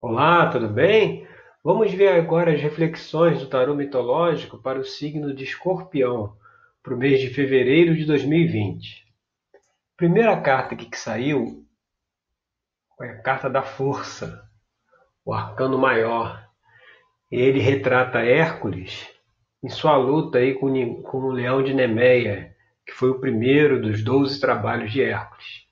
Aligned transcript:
Olá, 0.00 0.48
tudo 0.48 0.68
bem? 0.68 1.26
Vamos 1.62 1.92
ver 1.92 2.10
agora 2.10 2.54
as 2.54 2.60
reflexões 2.60 3.40
do 3.40 3.48
tarô 3.48 3.74
mitológico 3.74 4.56
para 4.56 4.78
o 4.78 4.84
signo 4.84 5.34
de 5.34 5.42
Escorpião, 5.42 6.36
para 6.84 6.94
o 6.94 6.96
mês 6.96 7.20
de 7.20 7.30
fevereiro 7.30 7.96
de 7.96 8.04
2020. 8.04 9.04
Primeira 9.96 10.40
carta 10.40 10.76
que 10.76 10.96
saiu 10.96 11.66
foi 12.96 13.08
a 13.08 13.20
carta 13.22 13.50
da 13.50 13.60
força, 13.60 14.48
o 15.24 15.32
arcano 15.32 15.76
maior. 15.76 16.48
Ele 17.28 17.58
retrata 17.58 18.20
Hércules 18.20 19.12
em 19.60 19.68
sua 19.68 19.96
luta 19.96 20.38
aí 20.38 20.54
com, 20.54 21.02
com 21.02 21.18
o 21.18 21.32
leão 21.32 21.60
de 21.60 21.74
Nemeia, 21.74 22.54
que 22.86 22.92
foi 22.92 23.10
o 23.10 23.18
primeiro 23.18 23.82
dos 23.82 24.04
doze 24.04 24.38
trabalhos 24.38 24.92
de 24.92 25.02
Hércules. 25.02 25.66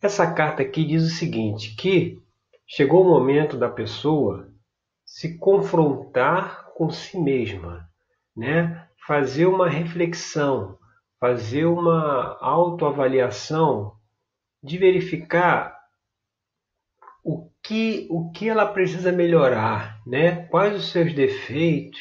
Essa 0.00 0.32
carta 0.32 0.62
aqui 0.62 0.86
diz 0.86 1.02
o 1.02 1.14
seguinte, 1.14 1.76
que 1.76 2.18
chegou 2.68 3.02
o 3.02 3.08
momento 3.08 3.56
da 3.56 3.70
pessoa 3.70 4.52
se 5.04 5.38
confrontar 5.38 6.66
com 6.74 6.90
si 6.90 7.18
mesma, 7.18 7.88
né? 8.36 8.86
fazer 9.06 9.46
uma 9.46 9.70
reflexão, 9.70 10.78
fazer 11.18 11.64
uma 11.64 12.36
autoavaliação 12.42 13.96
de 14.62 14.76
verificar 14.76 15.78
o 17.24 17.50
que, 17.62 18.06
o 18.10 18.30
que 18.30 18.50
ela 18.50 18.66
precisa 18.66 19.10
melhorar, 19.10 19.98
né? 20.06 20.44
quais 20.48 20.76
os 20.76 20.90
seus 20.90 21.14
defeitos, 21.14 21.98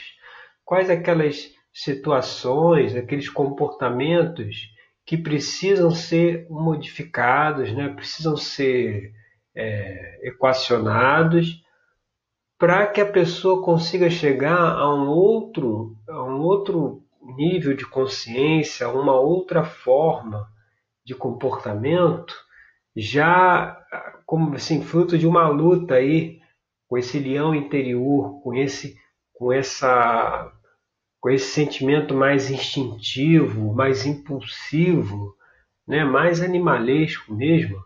quais 0.66 0.90
aquelas 0.90 1.50
situações, 1.74 2.94
aqueles 2.94 3.30
comportamentos 3.30 4.70
que 5.06 5.18
precisam 5.18 5.92
ser 5.92 6.46
modificados, 6.50 7.72
né? 7.72 7.88
precisam 7.88 8.36
ser 8.36 9.14
é, 9.58 10.20
equacionados 10.28 11.64
para 12.60 12.86
que 12.86 13.02
a 13.02 13.12
pessoa 13.12 13.64
consiga 13.64 14.10
chegar 14.10 14.56
a 14.56 14.94
um 14.94 15.08
outro, 15.10 15.96
a 16.08 16.24
um 16.24 16.40
outro 16.42 17.04
nível 17.36 17.76
de 17.76 17.86
consciência, 17.86 18.88
uma 18.90 19.20
outra 19.20 19.64
forma 19.64 20.48
de 21.04 21.16
comportamento, 21.16 22.36
já 22.96 23.80
como 24.26 24.56
assim 24.56 24.82
fruto 24.82 25.18
de 25.18 25.26
uma 25.26 25.48
luta 25.48 25.96
aí 25.96 26.40
com 26.88 26.98
esse 26.98 27.20
leão 27.20 27.56
interior, 27.56 28.42
com 28.42 28.54
esse 28.54 28.96
com 29.34 29.52
essa 29.52 30.52
com 31.20 31.30
esse 31.32 31.52
sentimento 31.52 32.14
mais 32.14 32.52
instintivo, 32.52 33.74
mais 33.74 34.06
impulsivo, 34.06 35.36
né, 35.88 36.04
mais 36.06 36.42
animalesco 36.42 37.34
mesmo 37.34 37.78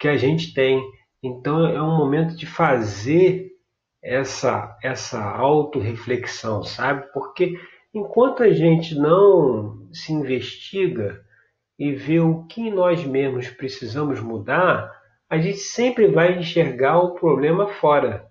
que 0.00 0.08
a 0.08 0.16
gente 0.16 0.54
tem. 0.54 0.82
Então 1.22 1.66
é 1.66 1.82
um 1.82 1.98
momento 1.98 2.34
de 2.34 2.46
fazer 2.46 3.50
essa 4.02 4.78
essa 4.82 5.22
autorreflexão, 5.22 6.62
sabe? 6.62 7.06
Porque 7.12 7.58
enquanto 7.94 8.42
a 8.42 8.50
gente 8.50 8.94
não 8.94 9.88
se 9.92 10.12
investiga 10.12 11.22
e 11.78 11.92
vê 11.92 12.20
o 12.20 12.44
que 12.44 12.70
nós 12.70 13.04
mesmos 13.04 13.48
precisamos 13.50 14.20
mudar, 14.20 14.90
a 15.28 15.38
gente 15.38 15.58
sempre 15.58 16.08
vai 16.08 16.38
enxergar 16.38 16.98
o 16.98 17.14
problema 17.14 17.68
fora, 17.68 18.26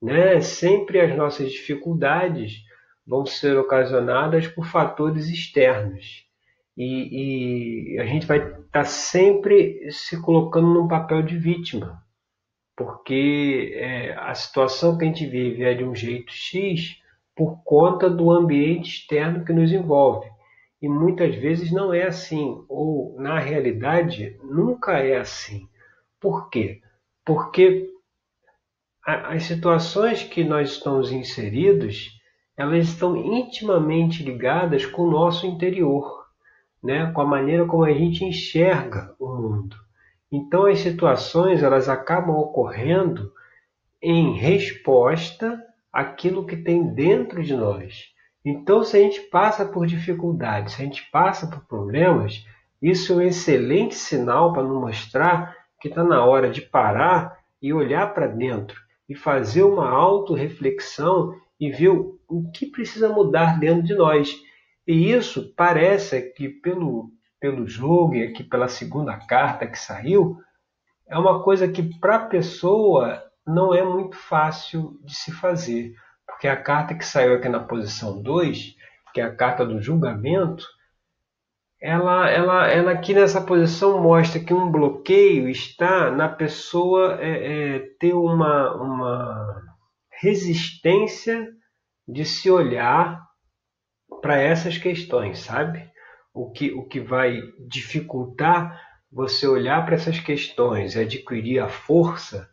né? 0.00 0.40
Sempre 0.40 1.00
as 1.00 1.16
nossas 1.16 1.50
dificuldades 1.50 2.62
vão 3.06 3.26
ser 3.26 3.56
ocasionadas 3.58 4.46
por 4.46 4.66
fatores 4.66 5.28
externos. 5.28 6.24
E, 6.76 7.94
e 7.96 8.00
a 8.00 8.06
gente 8.06 8.26
vai 8.26 8.38
estar 8.38 8.62
tá 8.70 8.84
sempre 8.84 9.90
se 9.90 10.20
colocando 10.22 10.68
num 10.68 10.86
papel 10.86 11.22
de 11.22 11.36
vítima 11.36 12.00
porque 12.80 13.74
é, 13.74 14.14
a 14.14 14.34
situação 14.34 14.96
que 14.96 15.04
a 15.04 15.06
gente 15.06 15.26
vive 15.26 15.62
é 15.62 15.74
de 15.74 15.84
um 15.84 15.94
jeito 15.94 16.32
X 16.32 16.96
por 17.36 17.62
conta 17.62 18.08
do 18.08 18.30
ambiente 18.30 18.88
externo 18.88 19.44
que 19.44 19.52
nos 19.52 19.70
envolve. 19.70 20.26
E 20.80 20.88
muitas 20.88 21.34
vezes 21.34 21.70
não 21.70 21.92
é 21.92 22.04
assim, 22.04 22.64
ou 22.70 23.20
na 23.20 23.38
realidade 23.38 24.34
nunca 24.42 24.98
é 24.98 25.18
assim. 25.18 25.68
Por 26.18 26.48
quê? 26.48 26.80
Porque 27.22 27.90
as 29.04 29.42
situações 29.42 30.22
que 30.22 30.42
nós 30.42 30.70
estamos 30.70 31.12
inseridos, 31.12 32.18
elas 32.56 32.88
estão 32.88 33.14
intimamente 33.14 34.22
ligadas 34.22 34.86
com 34.86 35.02
o 35.02 35.10
nosso 35.10 35.46
interior, 35.46 36.24
né? 36.82 37.12
com 37.12 37.20
a 37.20 37.26
maneira 37.26 37.66
como 37.66 37.84
a 37.84 37.92
gente 37.92 38.24
enxerga 38.24 39.14
o 39.18 39.28
mundo. 39.28 39.76
Então 40.30 40.66
as 40.66 40.78
situações 40.78 41.62
elas 41.62 41.88
acabam 41.88 42.36
ocorrendo 42.36 43.32
em 44.02 44.36
resposta 44.36 45.62
àquilo 45.92 46.46
que 46.46 46.56
tem 46.56 46.94
dentro 46.94 47.42
de 47.42 47.54
nós. 47.54 48.10
Então, 48.44 48.82
se 48.82 48.96
a 48.96 49.00
gente 49.00 49.20
passa 49.22 49.66
por 49.66 49.86
dificuldades, 49.86 50.74
se 50.74 50.82
a 50.82 50.84
gente 50.84 51.10
passa 51.10 51.46
por 51.46 51.60
problemas, 51.66 52.46
isso 52.80 53.12
é 53.12 53.16
um 53.16 53.20
excelente 53.20 53.94
sinal 53.94 54.52
para 54.52 54.62
nos 54.62 54.80
mostrar 54.80 55.54
que 55.78 55.88
está 55.88 56.02
na 56.02 56.24
hora 56.24 56.50
de 56.50 56.62
parar 56.62 57.38
e 57.60 57.72
olhar 57.72 58.14
para 58.14 58.26
dentro 58.26 58.80
e 59.06 59.14
fazer 59.14 59.62
uma 59.62 59.90
autorreflexão 59.90 61.34
e 61.58 61.70
ver 61.70 61.90
o 61.90 62.50
que 62.54 62.64
precisa 62.64 63.08
mudar 63.08 63.58
dentro 63.58 63.82
de 63.82 63.94
nós. 63.94 64.34
E 64.86 65.12
isso 65.12 65.52
parece 65.54 66.22
que, 66.32 66.48
pelo, 66.48 67.10
pelo 67.40 67.66
jogo 67.66 68.14
e 68.14 68.22
aqui 68.22 68.44
pela 68.44 68.68
segunda 68.68 69.16
carta 69.16 69.66
que 69.66 69.78
saiu, 69.78 70.38
é 71.08 71.18
uma 71.18 71.42
coisa 71.42 71.66
que 71.66 71.82
para 71.98 72.16
a 72.16 72.26
pessoa 72.26 73.22
não 73.46 73.74
é 73.74 73.82
muito 73.82 74.16
fácil 74.16 75.00
de 75.02 75.14
se 75.14 75.32
fazer. 75.32 75.94
Porque 76.26 76.46
a 76.46 76.56
carta 76.56 76.94
que 76.94 77.04
saiu 77.04 77.34
aqui 77.34 77.48
na 77.48 77.58
posição 77.58 78.22
2, 78.22 78.76
que 79.12 79.20
é 79.20 79.24
a 79.24 79.34
carta 79.34 79.66
do 79.66 79.80
julgamento, 79.80 80.64
ela, 81.80 82.28
ela, 82.28 82.68
ela 82.68 82.92
aqui 82.92 83.14
nessa 83.14 83.40
posição 83.40 84.02
mostra 84.02 84.38
que 84.38 84.52
um 84.52 84.70
bloqueio 84.70 85.48
está 85.48 86.10
na 86.10 86.28
pessoa 86.28 87.18
é, 87.20 87.76
é, 87.76 87.78
ter 87.98 88.12
uma, 88.12 88.74
uma 88.74 89.62
resistência 90.20 91.48
de 92.06 92.24
se 92.24 92.50
olhar 92.50 93.26
para 94.20 94.36
essas 94.36 94.76
questões, 94.76 95.38
sabe? 95.38 95.88
O 96.32 96.50
que, 96.50 96.72
o 96.72 96.84
que 96.84 97.00
vai 97.00 97.40
dificultar 97.58 98.80
você 99.12 99.46
olhar 99.46 99.84
para 99.84 99.96
essas 99.96 100.20
questões 100.20 100.94
e 100.94 101.00
adquirir 101.00 101.58
a 101.58 101.68
força, 101.68 102.48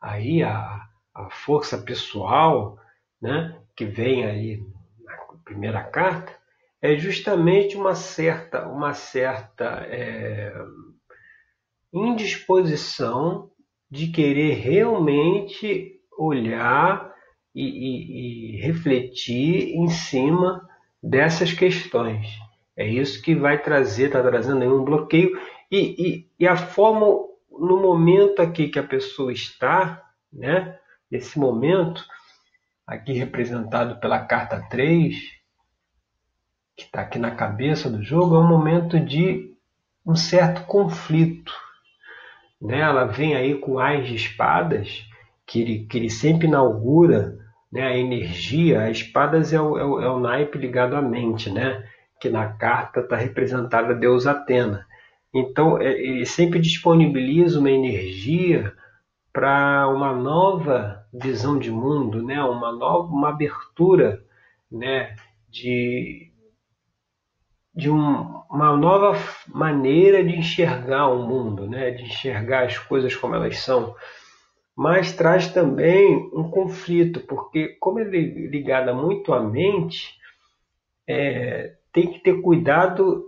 aí 0.00 0.42
a, 0.42 0.86
a 1.14 1.30
força 1.30 1.78
pessoal, 1.78 2.78
né, 3.20 3.58
que 3.74 3.84
vem 3.84 4.24
aí 4.26 4.62
na 5.02 5.16
primeira 5.44 5.82
carta, 5.82 6.36
é 6.80 6.96
justamente 6.96 7.76
uma 7.76 7.94
certa, 7.94 8.66
uma 8.66 8.92
certa 8.92 9.86
é, 9.86 10.52
indisposição 11.92 13.50
de 13.90 14.08
querer 14.08 14.54
realmente 14.54 16.00
olhar 16.18 17.12
e, 17.54 17.62
e, 17.62 18.56
e 18.56 18.60
refletir 18.60 19.74
em 19.76 19.88
cima 19.88 20.68
dessas 21.02 21.52
questões. 21.52 22.26
É 22.82 22.88
isso 22.88 23.22
que 23.22 23.32
vai 23.32 23.62
trazer, 23.62 24.06
está 24.06 24.20
trazendo 24.20 24.62
aí 24.62 24.68
um 24.68 24.82
bloqueio. 24.82 25.40
E, 25.70 25.78
e, 25.78 26.30
e, 26.40 26.48
a 26.48 26.56
forma, 26.56 27.06
no 27.48 27.80
momento 27.80 28.42
aqui 28.42 28.68
que 28.68 28.78
a 28.78 28.82
pessoa 28.82 29.32
está, 29.32 30.02
né, 30.32 30.76
nesse 31.08 31.38
momento, 31.38 32.04
aqui 32.84 33.12
representado 33.12 34.00
pela 34.00 34.18
carta 34.18 34.66
3, 34.68 35.14
que 36.76 36.82
está 36.82 37.02
aqui 37.02 37.20
na 37.20 37.30
cabeça 37.30 37.88
do 37.88 38.02
jogo, 38.02 38.34
é 38.34 38.40
um 38.40 38.48
momento 38.48 38.98
de 38.98 39.54
um 40.04 40.16
certo 40.16 40.66
conflito. 40.66 41.52
Né? 42.60 42.80
Ela 42.80 43.04
vem 43.04 43.36
aí 43.36 43.54
com 43.54 43.78
as 43.78 44.08
de 44.08 44.16
espadas, 44.16 45.06
que 45.46 45.60
ele, 45.60 45.86
que 45.86 45.98
ele 45.98 46.10
sempre 46.10 46.48
inaugura 46.48 47.38
né, 47.70 47.86
a 47.86 47.96
energia. 47.96 48.82
As 48.82 48.96
espadas 48.96 49.52
é 49.52 49.60
o, 49.60 49.78
é 49.78 49.84
o, 49.84 50.00
é 50.00 50.10
o 50.10 50.18
naipe 50.18 50.58
ligado 50.58 50.96
à 50.96 51.00
mente, 51.00 51.48
né? 51.48 51.88
Que 52.22 52.30
na 52.30 52.52
carta 52.52 53.00
está 53.00 53.16
representada 53.16 53.92
a 53.92 53.96
deusa 53.96 54.30
Atena. 54.30 54.86
Então, 55.34 55.76
é, 55.76 55.90
ele 55.90 56.24
sempre 56.24 56.60
disponibiliza 56.60 57.58
uma 57.58 57.70
energia 57.70 58.72
para 59.32 59.88
uma 59.88 60.12
nova 60.12 61.04
visão 61.12 61.58
de 61.58 61.68
mundo, 61.68 62.22
né? 62.22 62.40
uma 62.44 62.70
nova 62.70 63.08
uma 63.08 63.30
abertura 63.30 64.22
né? 64.70 65.16
de, 65.50 66.30
de 67.74 67.90
um, 67.90 68.40
uma 68.48 68.76
nova 68.76 69.18
maneira 69.48 70.22
de 70.22 70.38
enxergar 70.38 71.08
o 71.08 71.26
mundo, 71.26 71.68
né? 71.68 71.90
de 71.90 72.04
enxergar 72.04 72.66
as 72.66 72.78
coisas 72.78 73.16
como 73.16 73.34
elas 73.34 73.58
são. 73.58 73.96
Mas 74.76 75.12
traz 75.12 75.48
também 75.48 76.30
um 76.32 76.48
conflito, 76.48 77.18
porque 77.18 77.76
como 77.80 77.98
ele 77.98 78.16
é 78.16 78.48
ligada 78.48 78.94
muito 78.94 79.34
à 79.34 79.42
mente, 79.42 80.14
é, 81.08 81.81
tem 81.92 82.10
que 82.10 82.20
ter 82.20 82.40
cuidado 82.40 83.24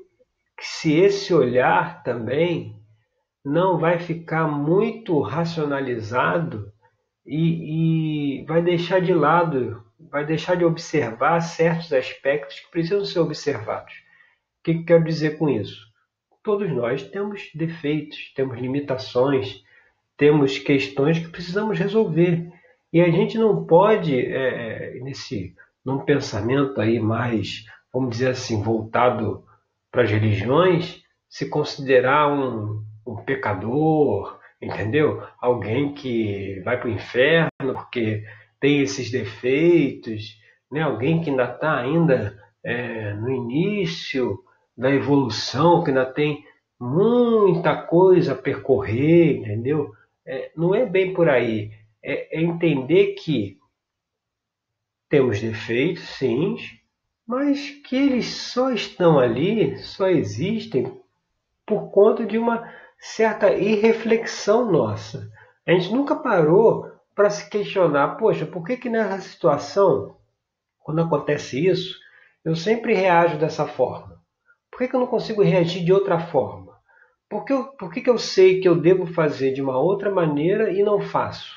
que 0.56 0.66
se 0.66 0.94
esse 0.94 1.34
olhar 1.34 2.02
também 2.02 2.76
não 3.44 3.78
vai 3.78 3.98
ficar 3.98 4.48
muito 4.48 5.20
racionalizado 5.20 6.72
e, 7.26 8.40
e 8.40 8.44
vai 8.46 8.62
deixar 8.62 9.00
de 9.00 9.12
lado, 9.12 9.84
vai 10.10 10.24
deixar 10.24 10.56
de 10.56 10.64
observar 10.64 11.40
certos 11.40 11.92
aspectos 11.92 12.60
que 12.60 12.70
precisam 12.70 13.04
ser 13.04 13.20
observados. 13.20 13.92
O 13.92 14.64
que, 14.64 14.74
que 14.74 14.84
quero 14.84 15.04
dizer 15.04 15.36
com 15.38 15.48
isso? 15.48 15.92
Todos 16.42 16.70
nós 16.70 17.02
temos 17.02 17.50
defeitos, 17.54 18.32
temos 18.34 18.58
limitações, 18.58 19.62
temos 20.16 20.58
questões 20.58 21.18
que 21.18 21.28
precisamos 21.28 21.78
resolver. 21.78 22.50
E 22.92 23.00
a 23.00 23.10
gente 23.10 23.36
não 23.36 23.64
pode, 23.64 24.18
é, 24.18 25.00
nesse, 25.00 25.54
num 25.84 25.98
pensamento 25.98 26.80
aí 26.80 27.00
mais, 27.00 27.64
vamos 27.94 28.10
dizer 28.10 28.30
assim, 28.30 28.60
voltado 28.60 29.44
para 29.92 30.02
as 30.02 30.10
religiões, 30.10 31.04
se 31.28 31.48
considerar 31.48 32.28
um, 32.28 32.84
um 33.06 33.16
pecador, 33.24 34.40
entendeu? 34.60 35.22
Alguém 35.40 35.94
que 35.94 36.60
vai 36.64 36.76
para 36.78 36.88
o 36.88 36.92
inferno 36.92 37.48
porque 37.72 38.24
tem 38.58 38.80
esses 38.80 39.12
defeitos, 39.12 40.36
né? 40.70 40.82
alguém 40.82 41.22
que 41.22 41.30
ainda 41.30 41.44
está 41.44 41.78
ainda 41.78 42.36
é, 42.64 43.14
no 43.14 43.30
início 43.30 44.40
da 44.76 44.90
evolução, 44.90 45.84
que 45.84 45.90
ainda 45.90 46.04
tem 46.04 46.44
muita 46.80 47.76
coisa 47.76 48.32
a 48.32 48.36
percorrer, 48.36 49.36
entendeu? 49.36 49.92
É, 50.26 50.50
não 50.56 50.74
é 50.74 50.84
bem 50.84 51.14
por 51.14 51.28
aí. 51.28 51.70
É, 52.02 52.38
é 52.38 52.42
entender 52.42 53.14
que 53.14 53.56
temos 55.08 55.40
defeitos, 55.40 56.02
sim, 56.02 56.56
mas 57.26 57.70
que 57.70 57.96
eles 57.96 58.26
só 58.26 58.70
estão 58.70 59.18
ali, 59.18 59.78
só 59.78 60.08
existem 60.08 61.00
por 61.66 61.90
conta 61.90 62.26
de 62.26 62.36
uma 62.36 62.70
certa 62.98 63.52
irreflexão 63.52 64.70
nossa. 64.70 65.30
A 65.66 65.72
gente 65.72 65.92
nunca 65.92 66.16
parou 66.16 66.90
para 67.14 67.30
se 67.30 67.48
questionar, 67.48 68.16
poxa, 68.16 68.44
por 68.44 68.64
que 68.64 68.76
que 68.76 68.90
nessa 68.90 69.20
situação, 69.20 70.16
quando 70.80 71.00
acontece 71.00 71.66
isso, 71.66 71.98
eu 72.44 72.54
sempre 72.54 72.92
reajo 72.92 73.38
dessa 73.38 73.66
forma? 73.66 74.20
Por 74.70 74.78
que, 74.78 74.88
que 74.88 74.96
eu 74.96 75.00
não 75.00 75.06
consigo 75.06 75.42
reagir 75.42 75.84
de 75.84 75.92
outra 75.92 76.18
forma? 76.18 76.74
Por 77.28 77.44
que, 77.44 77.52
eu, 77.52 77.64
por 77.64 77.92
que, 77.92 78.00
que 78.00 78.10
eu 78.10 78.18
sei 78.18 78.60
que 78.60 78.68
eu 78.68 78.74
devo 78.74 79.06
fazer 79.06 79.52
de 79.52 79.62
uma 79.62 79.78
outra 79.78 80.10
maneira 80.10 80.70
e 80.70 80.82
não 80.82 81.00
faço? 81.00 81.54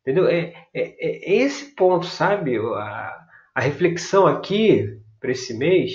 Entendeu? 0.00 0.26
É, 0.26 0.54
é, 0.74 1.32
é 1.32 1.34
esse 1.36 1.74
ponto, 1.74 2.06
sabe? 2.06 2.56
A, 2.58 3.25
a 3.56 3.60
reflexão 3.62 4.26
aqui 4.26 5.00
para 5.18 5.30
esse 5.30 5.56
mês 5.56 5.90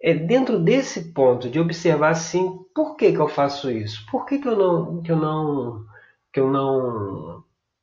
é 0.00 0.14
dentro 0.14 0.56
desse 0.56 1.12
ponto 1.12 1.50
de 1.50 1.58
observar 1.58 2.10
assim, 2.10 2.60
por 2.72 2.96
que, 2.96 3.10
que 3.10 3.18
eu 3.18 3.26
faço 3.26 3.68
isso? 3.72 4.06
Por 4.08 4.24
que, 4.24 4.38
que 4.38 4.46
eu 4.46 4.56
não 4.56 5.02
que 5.02 5.10
eu 5.10 5.16
não 5.16 5.84
que 6.32 6.38
eu 6.38 6.48
não 6.48 7.42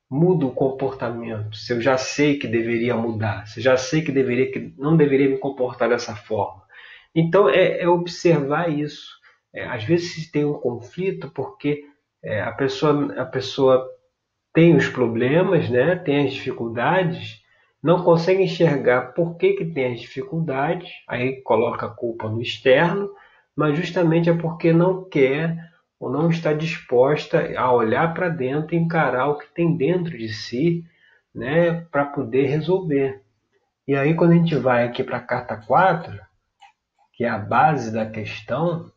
mudo 0.09 0.47
o 0.47 0.53
comportamento? 0.53 1.57
Se 1.57 1.73
eu 1.73 1.81
já 1.81 1.97
sei 1.97 2.39
que 2.39 2.47
deveria 2.47 2.95
mudar, 2.95 3.45
se 3.45 3.59
eu 3.59 3.63
já 3.65 3.75
sei 3.75 4.01
que 4.01 4.11
deveria 4.11 4.49
que 4.53 4.73
não 4.77 4.95
deveria 4.95 5.27
me 5.27 5.37
comportar 5.37 5.89
dessa 5.89 6.15
forma. 6.15 6.63
Então 7.13 7.49
é, 7.49 7.81
é 7.81 7.89
observar 7.89 8.71
isso. 8.71 9.17
É, 9.53 9.65
às 9.65 9.83
vezes 9.83 10.31
tem 10.31 10.45
um 10.45 10.53
conflito 10.53 11.29
porque 11.31 11.83
é, 12.23 12.41
a 12.41 12.53
pessoa 12.53 13.13
a 13.21 13.25
pessoa 13.25 13.85
tem 14.53 14.77
os 14.77 14.87
problemas, 14.87 15.69
né? 15.69 15.97
Tem 15.97 16.25
as 16.25 16.33
dificuldades 16.33 17.45
não 17.87 18.03
consegue 18.03 18.43
enxergar 18.43 19.13
por 19.13 19.37
que, 19.37 19.53
que 19.53 19.63
tem 19.63 19.93
as 19.93 20.01
dificuldades, 20.01 20.91
aí 21.07 21.41
coloca 21.41 21.85
a 21.85 21.89
culpa 21.89 22.27
no 22.27 22.41
externo, 22.41 23.09
mas 23.55 23.77
justamente 23.77 24.29
é 24.29 24.33
porque 24.33 24.73
não 24.73 25.05
quer 25.05 25.57
ou 25.97 26.11
não 26.11 26.29
está 26.29 26.51
disposta 26.51 27.49
a 27.57 27.71
olhar 27.71 28.13
para 28.13 28.27
dentro 28.27 28.75
e 28.75 28.77
encarar 28.77 29.27
o 29.29 29.37
que 29.37 29.47
tem 29.53 29.77
dentro 29.77 30.17
de 30.17 30.27
si, 30.27 30.83
né, 31.33 31.79
para 31.89 32.03
poder 32.03 32.47
resolver. 32.47 33.23
E 33.87 33.95
aí 33.95 34.13
quando 34.13 34.31
a 34.33 34.35
gente 34.35 34.55
vai 34.57 34.85
aqui 34.85 35.01
para 35.01 35.19
a 35.19 35.21
carta 35.21 35.55
4, 35.55 36.19
que 37.13 37.23
é 37.23 37.29
a 37.29 37.39
base 37.39 37.89
da 37.89 38.05
questão, 38.05 38.91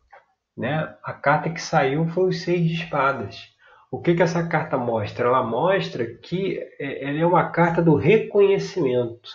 né, 0.58 0.92
a 1.04 1.12
carta 1.12 1.48
que 1.48 1.62
saiu 1.62 2.08
foi 2.08 2.30
os 2.30 2.42
seis 2.42 2.68
de 2.68 2.74
espadas. 2.74 3.54
O 3.90 4.00
que, 4.00 4.14
que 4.14 4.22
essa 4.22 4.46
carta 4.46 4.78
mostra? 4.78 5.26
Ela 5.26 5.42
mostra 5.42 6.06
que 6.06 6.58
é, 6.78 7.08
ela 7.08 7.18
é 7.18 7.26
uma 7.26 7.50
carta 7.50 7.82
do 7.82 7.96
reconhecimento. 7.96 9.28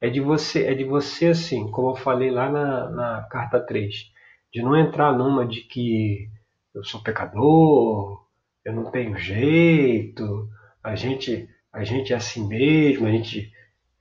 É 0.00 0.10
de 0.10 0.20
você, 0.20 0.66
é 0.66 0.74
de 0.74 0.84
você 0.84 1.28
assim, 1.28 1.70
como 1.70 1.90
eu 1.90 1.96
falei 1.96 2.30
lá 2.30 2.50
na, 2.50 2.90
na 2.90 3.22
carta 3.30 3.58
3, 3.58 4.12
de 4.52 4.62
não 4.62 4.76
entrar 4.76 5.16
numa 5.16 5.46
de 5.46 5.62
que 5.62 6.28
eu 6.74 6.84
sou 6.84 7.02
pecador, 7.02 8.22
eu 8.62 8.74
não 8.74 8.90
tenho 8.90 9.16
jeito, 9.16 10.48
a 10.84 10.94
gente, 10.94 11.48
a 11.72 11.82
gente 11.82 12.12
é 12.12 12.16
assim 12.16 12.46
mesmo, 12.46 13.06
a 13.06 13.10
gente 13.10 13.50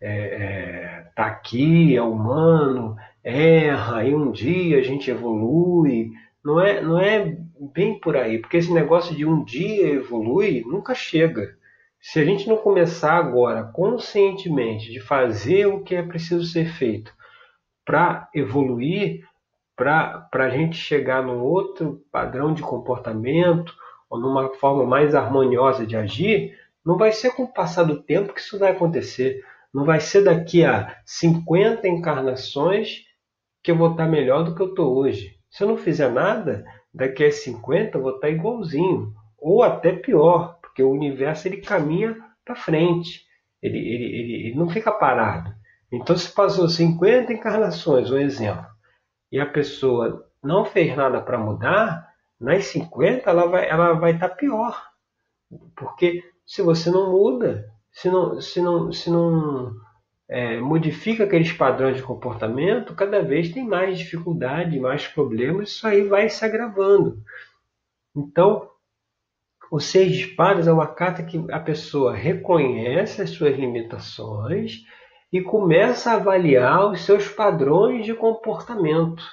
é, 0.01 0.09
é, 0.09 1.11
tá 1.15 1.27
aqui, 1.27 1.95
é 1.95 2.01
humano, 2.01 2.97
erra, 3.23 4.03
e 4.03 4.13
um 4.13 4.31
dia 4.31 4.79
a 4.79 4.81
gente 4.81 5.09
evolui. 5.09 6.11
Não 6.43 6.59
é, 6.59 6.81
não 6.81 6.99
é 6.99 7.37
bem 7.59 7.99
por 7.99 8.17
aí, 8.17 8.39
porque 8.39 8.57
esse 8.57 8.73
negócio 8.73 9.15
de 9.15 9.25
um 9.25 9.43
dia 9.43 9.87
evolui 9.87 10.63
nunca 10.65 10.93
chega. 10.93 11.57
Se 11.99 12.19
a 12.19 12.25
gente 12.25 12.47
não 12.47 12.57
começar 12.57 13.13
agora 13.13 13.63
conscientemente 13.63 14.91
de 14.91 14.99
fazer 14.99 15.65
o 15.65 15.81
que 15.81 15.95
é 15.95 16.03
preciso 16.03 16.45
ser 16.45 16.65
feito 16.65 17.13
para 17.83 18.29
evoluir, 18.33 19.23
para 19.75 20.27
a 20.33 20.49
gente 20.49 20.77
chegar 20.77 21.23
num 21.23 21.41
outro 21.41 22.01
padrão 22.11 22.53
de 22.53 22.61
comportamento 22.61 23.73
ou 24.09 24.19
numa 24.19 24.53
forma 24.55 24.85
mais 24.85 25.15
harmoniosa 25.15 25.85
de 25.85 25.97
agir, 25.97 26.57
não 26.85 26.97
vai 26.97 27.11
ser 27.11 27.31
com 27.31 27.43
o 27.43 27.53
passar 27.53 27.83
do 27.83 28.01
tempo 28.01 28.33
que 28.33 28.39
isso 28.39 28.59
vai 28.59 28.71
acontecer. 28.71 29.43
Não 29.73 29.83
vai 29.83 29.99
ser 29.99 30.23
daqui 30.23 30.63
a 30.63 30.95
50 31.05 31.87
encarnações 31.87 33.03
que 33.63 33.71
eu 33.71 33.75
vou 33.75 33.91
estar 33.91 34.07
melhor 34.07 34.43
do 34.43 34.53
que 34.53 34.61
eu 34.61 34.69
estou 34.69 34.95
hoje. 34.95 35.35
Se 35.49 35.63
eu 35.63 35.67
não 35.67 35.77
fizer 35.77 36.11
nada, 36.11 36.63
daqui 36.95 37.25
a 37.25 37.31
50 37.31 37.97
eu 37.97 38.01
vou 38.01 38.15
estar 38.15 38.29
igualzinho, 38.29 39.13
ou 39.37 39.61
até 39.61 39.91
pior, 39.91 40.57
porque 40.61 40.81
o 40.81 40.91
universo 40.91 41.47
ele 41.47 41.57
caminha 41.57 42.17
para 42.43 42.55
frente, 42.55 43.25
ele, 43.61 43.77
ele, 43.77 44.05
ele, 44.05 44.47
ele, 44.47 44.55
não 44.55 44.69
fica 44.69 44.91
parado. 44.91 45.53
Então, 45.91 46.17
se 46.17 46.31
passou 46.31 46.67
50 46.67 47.33
encarnações, 47.33 48.09
um 48.09 48.17
exemplo, 48.17 48.65
e 49.31 49.39
a 49.39 49.45
pessoa 49.45 50.25
não 50.41 50.65
fez 50.65 50.95
nada 50.95 51.21
para 51.21 51.37
mudar, 51.37 52.07
nas 52.39 52.65
50 52.65 53.29
ela 53.29 53.47
vai, 53.47 53.69
ela 53.69 53.93
vai 53.93 54.13
estar 54.13 54.29
pior. 54.29 54.81
Porque 55.75 56.23
se 56.45 56.61
você 56.61 56.89
não 56.89 57.11
muda, 57.11 57.69
se 57.91 58.09
não, 58.09 58.41
se 58.41 58.61
não, 58.61 58.91
se 58.91 59.09
não 59.09 59.75
é, 60.27 60.59
modifica 60.59 61.23
aqueles 61.23 61.51
padrões 61.51 61.97
de 61.97 62.03
comportamento, 62.03 62.95
cada 62.95 63.21
vez 63.21 63.51
tem 63.51 63.65
mais 63.65 63.97
dificuldade, 63.97 64.79
mais 64.79 65.07
problemas, 65.07 65.69
isso 65.69 65.87
aí 65.87 66.03
vai 66.03 66.29
se 66.29 66.43
agravando. 66.43 67.21
Então, 68.15 68.69
o 69.71 69.79
Seis 69.79 70.11
de 70.13 70.25
Espadas 70.25 70.67
é 70.67 70.73
uma 70.73 70.87
carta 70.87 71.23
que 71.23 71.43
a 71.51 71.59
pessoa 71.59 72.15
reconhece 72.15 73.21
as 73.21 73.31
suas 73.31 73.55
limitações 73.57 74.83
e 75.31 75.41
começa 75.41 76.11
a 76.11 76.15
avaliar 76.15 76.91
os 76.91 77.01
seus 77.01 77.27
padrões 77.27 78.05
de 78.05 78.13
comportamento. 78.13 79.23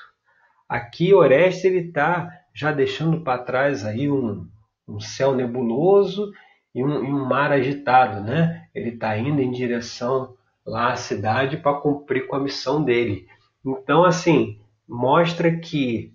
Aqui, 0.69 1.15
Orestes 1.15 1.73
está 1.73 2.29
já 2.55 2.73
deixando 2.73 3.21
para 3.21 3.43
trás 3.43 3.85
aí 3.85 4.11
um, 4.11 4.49
um 4.89 5.01
céu 5.01 5.35
nebuloso 5.35 6.33
e 6.75 6.83
um, 6.83 7.05
e 7.05 7.13
um 7.13 7.25
mar 7.25 7.53
agitado, 7.53 8.21
né? 8.21 8.67
Ele 8.75 8.91
está 8.91 9.17
indo 9.17 9.41
em 9.41 9.51
direção 9.51 10.35
lá 10.65 10.93
à 10.93 10.97
cidade 10.97 11.57
para 11.57 11.81
cumprir 11.81 12.27
com 12.27 12.37
a 12.37 12.41
missão 12.41 12.83
dele. 12.83 13.27
Então, 13.65 14.05
assim, 14.05 14.61
mostra 14.89 15.59
que 15.59 16.13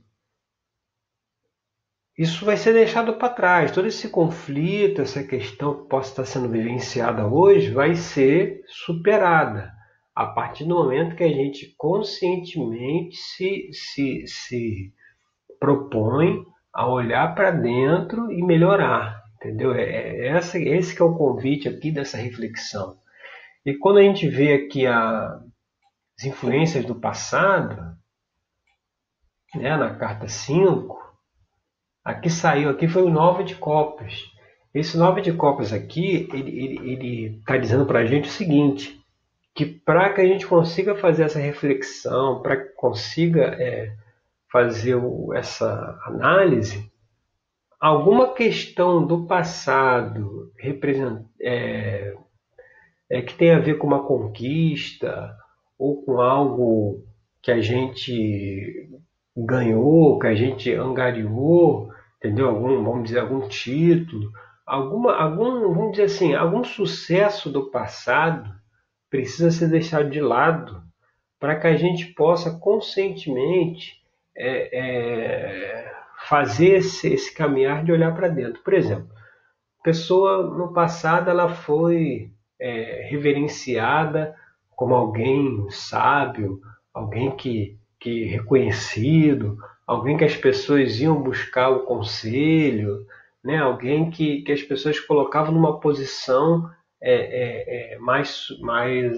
isso 2.17 2.45
vai 2.45 2.57
ser 2.57 2.73
deixado 2.73 3.13
para 3.13 3.33
trás. 3.33 3.71
Todo 3.71 3.87
esse 3.87 4.09
conflito, 4.09 5.01
essa 5.01 5.23
questão 5.23 5.83
que 5.83 5.89
possa 5.89 6.09
estar 6.09 6.25
sendo 6.25 6.49
vivenciada 6.49 7.27
hoje, 7.27 7.71
vai 7.71 7.95
ser 7.95 8.63
superada 8.67 9.71
a 10.15 10.25
partir 10.25 10.63
do 10.63 10.73
momento 10.73 11.15
que 11.15 11.23
a 11.23 11.31
gente 11.31 11.75
conscientemente 11.77 13.15
se, 13.15 13.69
se, 13.71 14.25
se 14.25 14.93
propõe 15.59 16.43
a 16.73 16.89
olhar 16.89 17.35
para 17.35 17.51
dentro 17.51 18.31
e 18.31 18.43
melhorar. 18.43 19.21
Entendeu? 19.35 19.73
É, 19.73 19.83
é, 19.83 20.27
essa, 20.29 20.57
esse 20.57 20.95
que 20.95 21.03
é 21.03 21.05
o 21.05 21.15
convite 21.15 21.69
aqui 21.69 21.91
dessa 21.91 22.17
reflexão. 22.17 22.97
E 23.67 23.73
quando 23.73 23.97
a 23.97 24.01
gente 24.01 24.29
vê 24.29 24.53
aqui 24.53 24.87
a, 24.87 25.41
as 26.17 26.23
influências 26.23 26.85
do 26.85 26.95
passado, 26.95 27.97
né, 29.53 29.75
na 29.75 29.93
carta 29.93 30.25
5, 30.25 30.97
aqui 32.01 32.29
saiu, 32.29 32.69
aqui 32.69 32.87
foi 32.87 33.03
o 33.03 33.09
nove 33.09 33.43
de 33.43 33.55
copas. 33.55 34.23
Esse 34.73 34.97
nove 34.97 35.19
de 35.19 35.33
copas 35.33 35.73
aqui, 35.73 36.29
ele 36.31 37.39
está 37.39 37.57
dizendo 37.57 37.85
para 37.85 37.99
a 37.99 38.05
gente 38.05 38.29
o 38.29 38.31
seguinte, 38.31 39.01
que 39.53 39.65
para 39.65 40.13
que 40.13 40.21
a 40.21 40.25
gente 40.25 40.47
consiga 40.47 40.95
fazer 40.95 41.23
essa 41.23 41.39
reflexão, 41.39 42.41
para 42.41 42.55
que 42.55 42.69
consiga 42.69 43.47
é, 43.61 43.93
fazer 44.49 44.95
o, 44.95 45.33
essa 45.33 45.99
análise, 46.05 46.89
alguma 47.77 48.33
questão 48.33 49.05
do 49.05 49.27
passado 49.27 50.53
é, 51.41 52.15
é, 53.09 53.21
que 53.21 53.33
tem 53.35 53.51
a 53.51 53.59
ver 53.59 53.77
com 53.77 53.87
uma 53.87 54.05
conquista 54.05 55.35
ou 55.77 56.03
com 56.03 56.19
algo 56.19 57.03
que 57.41 57.51
a 57.51 57.61
gente 57.61 58.89
ganhou, 59.35 60.19
que 60.19 60.27
a 60.27 60.35
gente 60.35 60.73
angariou, 60.73 61.91
entendeu? 62.17 62.49
Algum, 62.49 62.83
vamos 62.83 63.03
dizer, 63.03 63.19
algum 63.19 63.47
título, 63.47 64.31
alguma, 64.65 65.15
algum, 65.15 65.73
vamos 65.73 65.91
dizer 65.91 66.03
assim, 66.03 66.33
algum 66.33 66.63
sucesso 66.63 67.49
do 67.49 67.69
passado 67.69 68.51
precisa 69.09 69.51
ser 69.51 69.69
deixado 69.69 70.09
de 70.09 70.19
lado 70.19 70.83
para 71.39 71.55
que 71.55 71.67
a 71.67 71.75
gente 71.77 72.07
possa 72.07 72.59
conscientemente 72.59 74.01
é, 74.35 74.77
é, 74.77 75.93
fazer 76.27 76.77
esse, 76.77 77.13
esse 77.13 77.33
caminhar 77.33 77.83
de 77.83 77.91
olhar 77.91 78.13
para 78.13 78.27
dentro. 78.27 78.61
Por 78.63 78.73
exemplo, 78.73 79.09
pessoa 79.83 80.43
no 80.43 80.73
passado 80.73 81.29
ela 81.29 81.47
foi 81.47 82.31
é, 82.59 83.07
reverenciada 83.09 84.35
como 84.75 84.93
alguém 84.93 85.67
sábio, 85.71 86.61
alguém 86.93 87.35
que, 87.35 87.77
que 87.99 88.25
reconhecido, 88.25 89.57
alguém 89.87 90.15
que 90.17 90.23
as 90.23 90.35
pessoas 90.35 90.99
iam 90.99 91.21
buscar 91.21 91.69
o 91.69 91.85
conselho, 91.85 93.05
né? 93.43 93.57
alguém 93.57 94.11
que, 94.11 94.41
que 94.43 94.51
as 94.51 94.61
pessoas 94.61 94.99
colocavam 94.99 95.51
numa 95.51 95.79
posição 95.79 96.69
é, 97.01 97.13
é, 97.13 97.93
é, 97.93 97.97
mais, 97.99 98.47
mais 98.59 99.17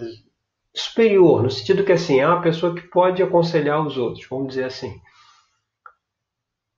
superior, 0.73 1.43
no 1.43 1.49
sentido 1.49 1.83
que 1.83 1.91
assim, 1.91 2.19
é 2.19 2.27
uma 2.27 2.41
pessoa 2.41 2.73
que 2.73 2.81
pode 2.81 3.21
aconselhar 3.21 3.85
os 3.85 3.97
outros, 3.97 4.25
vamos 4.29 4.49
dizer 4.49 4.65
assim. 4.65 5.01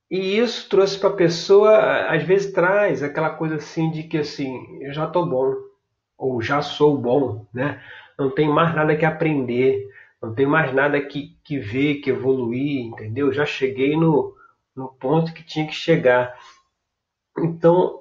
E 0.09 0.37
isso 0.37 0.67
trouxe 0.69 0.99
para 0.99 1.09
a 1.09 1.13
pessoa, 1.13 2.07
às 2.07 2.23
vezes 2.23 2.51
traz 2.51 3.01
aquela 3.01 3.29
coisa 3.29 3.55
assim 3.55 3.91
de 3.91 4.03
que 4.03 4.17
assim, 4.17 4.81
eu 4.81 4.91
já 4.91 5.05
estou 5.05 5.25
bom, 5.25 5.53
ou 6.21 6.41
já 6.41 6.61
sou 6.61 6.97
bom, 6.97 7.47
né? 7.53 7.81
Não 8.17 8.29
tem 8.29 8.47
mais 8.47 8.75
nada 8.75 8.95
que 8.95 9.05
aprender, 9.05 9.87
não 10.21 10.33
tem 10.35 10.45
mais 10.45 10.73
nada 10.73 11.01
que, 11.01 11.35
que 11.43 11.57
ver, 11.57 11.95
que 11.95 12.11
evoluir, 12.11 12.85
entendeu? 12.85 13.33
Já 13.33 13.45
cheguei 13.45 13.97
no, 13.97 14.35
no 14.75 14.89
ponto 14.89 15.33
que 15.33 15.43
tinha 15.43 15.65
que 15.65 15.73
chegar. 15.73 16.37
Então, 17.39 17.97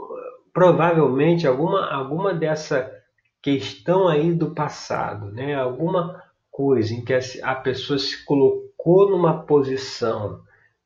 provavelmente 0.53 1.47
alguma, 1.47 1.91
alguma 1.91 2.35
dessa 2.35 2.93
questão 3.41 4.07
aí 4.07 4.35
do 4.35 4.55
passado, 4.55 5.33
né? 5.33 5.55
Alguma 5.55 6.23
coisa 6.51 6.93
em 6.93 7.03
que 7.03 7.15
a 7.43 7.55
pessoa 7.55 7.99
se 7.99 8.23
colocou 8.27 9.09
numa 9.09 9.45
posição 9.47 10.43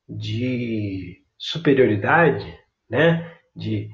de 0.08 1.24
superioridade, 1.36 2.56
né? 2.88 3.34
de, 3.54 3.90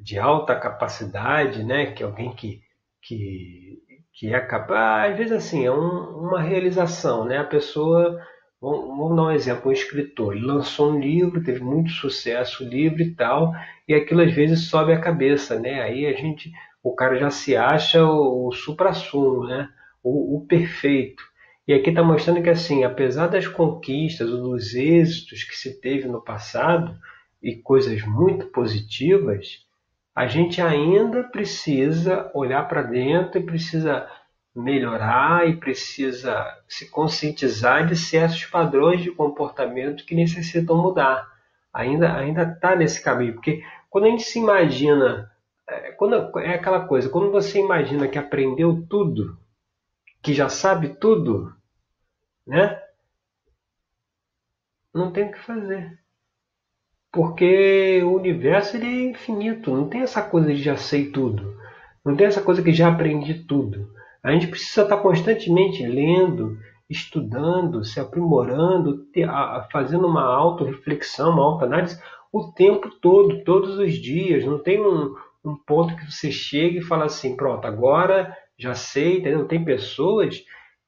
de 0.00 0.18
alta 0.18 0.58
capacidade, 0.58 1.62
né? 1.62 1.92
que 1.92 2.02
alguém 2.02 2.34
que, 2.34 2.62
que, 3.06 3.78
que 4.12 4.34
é 4.34 4.40
capaz, 4.40 5.12
às 5.12 5.18
vezes 5.18 5.32
assim, 5.32 5.66
é 5.66 5.70
um, 5.70 6.26
uma 6.26 6.40
realização, 6.40 7.24
né? 7.24 7.38
a 7.38 7.44
pessoa, 7.44 8.20
vamos, 8.60 9.16
dar 9.16 9.24
um 9.24 9.30
exemplo, 9.30 9.70
um 9.70 9.72
escritor, 9.72 10.34
ele 10.34 10.46
lançou 10.46 10.92
um 10.92 10.98
livro, 10.98 11.42
teve 11.42 11.60
muito 11.60 11.90
sucesso 11.90 12.64
o 12.64 12.68
livro 12.68 13.02
e 13.02 13.14
tal, 13.14 13.52
e 13.86 13.94
aquilo 13.94 14.22
às 14.22 14.32
vezes 14.32 14.68
sobe 14.68 14.92
a 14.92 15.00
cabeça, 15.00 15.58
né? 15.58 15.82
aí 15.82 16.06
a 16.06 16.12
gente, 16.12 16.50
o 16.82 16.94
cara 16.94 17.16
já 17.16 17.30
se 17.30 17.56
acha 17.56 18.04
o, 18.04 18.48
o 18.48 18.52
supra-sumo, 18.52 19.46
né? 19.46 19.68
o, 20.02 20.36
o 20.36 20.46
perfeito. 20.46 21.22
E 21.66 21.72
aqui 21.72 21.88
está 21.88 22.02
mostrando 22.02 22.42
que, 22.42 22.50
assim, 22.50 22.84
apesar 22.84 23.26
das 23.26 23.48
conquistas 23.48 24.30
ou 24.30 24.50
dos 24.50 24.74
êxitos 24.74 25.44
que 25.44 25.56
se 25.56 25.80
teve 25.80 26.06
no 26.06 26.22
passado 26.22 26.94
e 27.42 27.56
coisas 27.56 28.02
muito 28.02 28.46
positivas, 28.48 29.63
a 30.14 30.26
gente 30.26 30.60
ainda 30.60 31.24
precisa 31.24 32.30
olhar 32.32 32.68
para 32.68 32.82
dentro 32.82 33.40
e 33.40 33.44
precisa 33.44 34.08
melhorar 34.54 35.48
e 35.48 35.56
precisa 35.56 36.46
se 36.68 36.88
conscientizar 36.88 37.86
de 37.86 37.96
certos 37.96 38.44
padrões 38.44 39.02
de 39.02 39.10
comportamento 39.10 40.04
que 40.04 40.14
necessitam 40.14 40.80
mudar. 40.80 41.28
Ainda 41.72 42.16
ainda 42.16 42.42
está 42.44 42.76
nesse 42.76 43.02
caminho, 43.02 43.34
porque 43.34 43.64
quando 43.90 44.04
a 44.04 44.10
gente 44.10 44.22
se 44.22 44.38
imagina, 44.38 45.32
é, 45.68 45.90
quando, 45.92 46.38
é 46.38 46.54
aquela 46.54 46.86
coisa, 46.86 47.08
quando 47.08 47.32
você 47.32 47.58
imagina 47.58 48.06
que 48.06 48.18
aprendeu 48.18 48.86
tudo, 48.88 49.36
que 50.22 50.32
já 50.32 50.48
sabe 50.48 50.90
tudo, 51.00 51.52
né? 52.46 52.80
Não 54.94 55.12
tem 55.12 55.28
o 55.28 55.32
que 55.32 55.40
fazer. 55.40 55.98
Porque 57.14 58.02
o 58.02 58.16
universo 58.16 58.76
ele 58.76 58.86
é 58.86 59.10
infinito, 59.10 59.70
não 59.70 59.88
tem 59.88 60.00
essa 60.00 60.20
coisa 60.20 60.52
de 60.52 60.60
já 60.60 60.76
sei 60.76 61.12
tudo. 61.12 61.56
Não 62.04 62.16
tem 62.16 62.26
essa 62.26 62.42
coisa 62.42 62.60
que 62.60 62.72
já 62.72 62.88
aprendi 62.88 63.34
tudo. 63.34 63.88
A 64.20 64.32
gente 64.32 64.48
precisa 64.48 64.82
estar 64.82 64.96
constantemente 64.96 65.86
lendo, 65.86 66.58
estudando, 66.90 67.84
se 67.84 68.00
aprimorando, 68.00 69.06
fazendo 69.70 70.08
uma 70.08 70.24
auto-reflexão, 70.24 71.34
uma 71.34 71.44
auto-análise 71.44 72.02
o 72.32 72.50
tempo 72.50 72.90
todo, 73.00 73.44
todos 73.44 73.78
os 73.78 73.94
dias. 73.94 74.44
Não 74.44 74.58
tem 74.58 74.84
um, 74.84 75.14
um 75.44 75.54
ponto 75.54 75.94
que 75.94 76.10
você 76.10 76.32
chega 76.32 76.78
e 76.78 76.82
fala 76.84 77.04
assim, 77.04 77.36
pronto, 77.36 77.64
agora 77.64 78.36
já 78.58 78.74
sei, 78.74 79.18
entendeu? 79.18 79.46
Tem 79.46 79.64
pessoas 79.64 80.42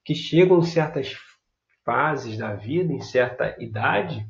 que 0.04 0.12
chegam 0.12 0.59
em 0.59 0.62
certas 0.62 1.16
fases 1.85 2.37
da 2.37 2.52
vida, 2.52 2.92
em 2.92 3.00
certa 3.00 3.54
idade, 3.61 4.26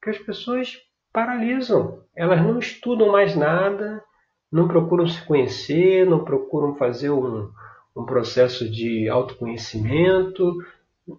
que 0.00 0.08
as 0.08 0.18
pessoas 0.18 0.76
paralisam. 1.12 2.00
Elas 2.14 2.40
não 2.42 2.58
estudam 2.58 3.10
mais 3.10 3.34
nada, 3.36 4.02
não 4.50 4.68
procuram 4.68 5.06
se 5.06 5.24
conhecer, 5.24 6.06
não 6.06 6.24
procuram 6.24 6.74
fazer 6.74 7.10
um, 7.10 7.50
um 7.96 8.04
processo 8.04 8.70
de 8.70 9.08
autoconhecimento. 9.08 10.56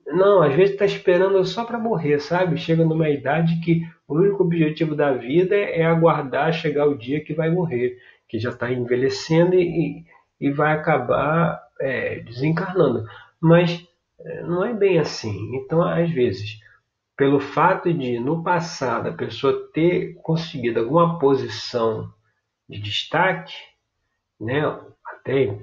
Não, 0.07 0.41
às 0.41 0.53
vezes 0.55 0.73
está 0.73 0.85
esperando 0.85 1.43
só 1.45 1.65
para 1.65 1.79
morrer, 1.79 2.19
sabe? 2.19 2.57
Chega 2.57 2.85
numa 2.85 3.09
idade 3.09 3.59
que 3.61 3.81
o 4.07 4.15
único 4.15 4.43
objetivo 4.43 4.95
da 4.95 5.13
vida 5.13 5.55
é 5.55 5.83
aguardar 5.83 6.53
chegar 6.53 6.87
o 6.87 6.97
dia 6.97 7.23
que 7.23 7.33
vai 7.33 7.49
morrer, 7.49 7.97
que 8.27 8.39
já 8.39 8.49
está 8.49 8.71
envelhecendo 8.71 9.55
e, 9.55 10.05
e 10.39 10.51
vai 10.51 10.73
acabar 10.73 11.61
é, 11.79 12.19
desencarnando. 12.19 13.05
Mas 13.41 13.85
é, 14.19 14.43
não 14.43 14.63
é 14.63 14.73
bem 14.73 14.99
assim. 14.99 15.55
Então, 15.55 15.81
às 15.81 16.09
vezes, 16.11 16.59
pelo 17.15 17.39
fato 17.39 17.93
de 17.93 18.19
no 18.19 18.43
passado 18.43 19.09
a 19.09 19.13
pessoa 19.13 19.69
ter 19.73 20.15
conseguido 20.15 20.79
alguma 20.79 21.19
posição 21.19 22.11
de 22.67 22.79
destaque, 22.79 23.53
né, 24.39 24.61
até 25.05 25.57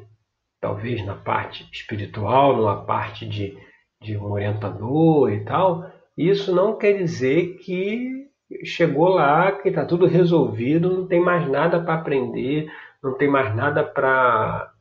talvez 0.61 1.05
na 1.05 1.15
parte 1.15 1.69
espiritual, 1.73 2.57
numa 2.57 2.85
parte 2.85 3.27
de, 3.27 3.59
de 4.01 4.17
um 4.17 4.31
orientador 4.31 5.33
e 5.33 5.45
tal, 5.45 5.91
isso 6.17 6.55
não 6.55 6.77
quer 6.77 6.93
dizer 6.99 7.57
que 7.59 8.29
chegou 8.65 9.09
lá, 9.09 9.53
que 9.53 9.69
está 9.69 9.85
tudo 9.85 10.07
resolvido, 10.07 10.99
não 10.99 11.07
tem 11.07 11.21
mais 11.21 11.49
nada 11.49 11.81
para 11.81 11.95
aprender, 11.95 12.71
não 13.03 13.15
tem 13.17 13.29
mais 13.29 13.55
nada 13.55 13.83
para 13.83 14.73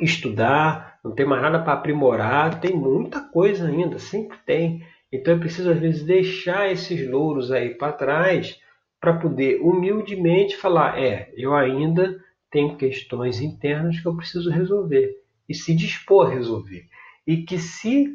estudar, 0.00 0.87
não 1.08 1.14
tem 1.14 1.26
mais 1.26 1.40
nada 1.40 1.58
para 1.58 1.72
aprimorar, 1.72 2.60
tem 2.60 2.76
muita 2.76 3.20
coisa 3.20 3.66
ainda, 3.66 3.98
sempre 3.98 4.36
tem. 4.44 4.84
Então 5.10 5.34
é 5.34 5.38
preciso 5.38 5.70
às 5.70 5.78
vezes 5.78 6.04
deixar 6.04 6.70
esses 6.70 7.08
louros 7.08 7.50
aí 7.50 7.70
para 7.70 7.92
trás 7.92 8.60
para 9.00 9.14
poder 9.14 9.60
humildemente 9.62 10.56
falar, 10.56 11.00
é, 11.00 11.32
eu 11.36 11.54
ainda 11.54 12.18
tenho 12.50 12.76
questões 12.76 13.40
internas 13.40 14.00
que 14.00 14.06
eu 14.06 14.16
preciso 14.16 14.50
resolver 14.50 15.16
e 15.48 15.54
se 15.54 15.74
dispor 15.74 16.26
a 16.26 16.34
resolver. 16.34 16.86
E 17.26 17.38
que 17.38 17.58
se 17.58 18.14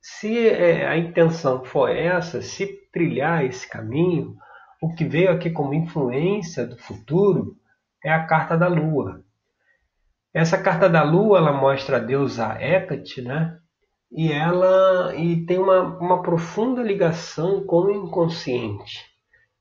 se 0.00 0.48
é, 0.48 0.86
a 0.86 0.96
intenção 0.96 1.64
for 1.64 1.88
essa, 1.88 2.42
se 2.42 2.66
trilhar 2.92 3.44
esse 3.44 3.68
caminho, 3.68 4.36
o 4.80 4.92
que 4.94 5.04
veio 5.04 5.30
aqui 5.30 5.50
como 5.50 5.74
influência 5.74 6.66
do 6.66 6.76
futuro 6.76 7.56
é 8.04 8.10
a 8.10 8.26
carta 8.26 8.56
da 8.56 8.66
lua. 8.66 9.22
Essa 10.34 10.56
carta 10.56 10.88
da 10.88 11.02
lua 11.02 11.38
ela 11.38 11.52
mostra 11.52 11.98
a 11.98 12.00
deusa 12.00 12.56
Hecate, 12.58 13.20
né? 13.20 13.58
E 14.10 14.32
ela 14.32 15.14
e 15.14 15.44
tem 15.46 15.58
uma, 15.58 15.98
uma 15.98 16.22
profunda 16.22 16.82
ligação 16.82 17.64
com 17.64 17.82
o 17.82 17.90
inconsciente. 17.90 19.12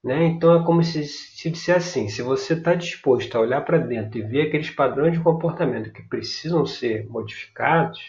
Né? 0.03 0.25
Então 0.25 0.59
é 0.59 0.65
como 0.65 0.83
se, 0.83 1.05
se 1.05 1.49
dissesse 1.49 1.99
assim: 1.99 2.09
se 2.09 2.21
você 2.21 2.53
está 2.53 2.73
disposto 2.73 3.35
a 3.35 3.41
olhar 3.41 3.61
para 3.61 3.77
dentro 3.77 4.17
e 4.17 4.23
ver 4.23 4.47
aqueles 4.47 4.69
padrões 4.69 5.13
de 5.13 5.23
comportamento 5.23 5.93
que 5.93 6.01
precisam 6.03 6.65
ser 6.65 7.07
modificados, 7.07 7.99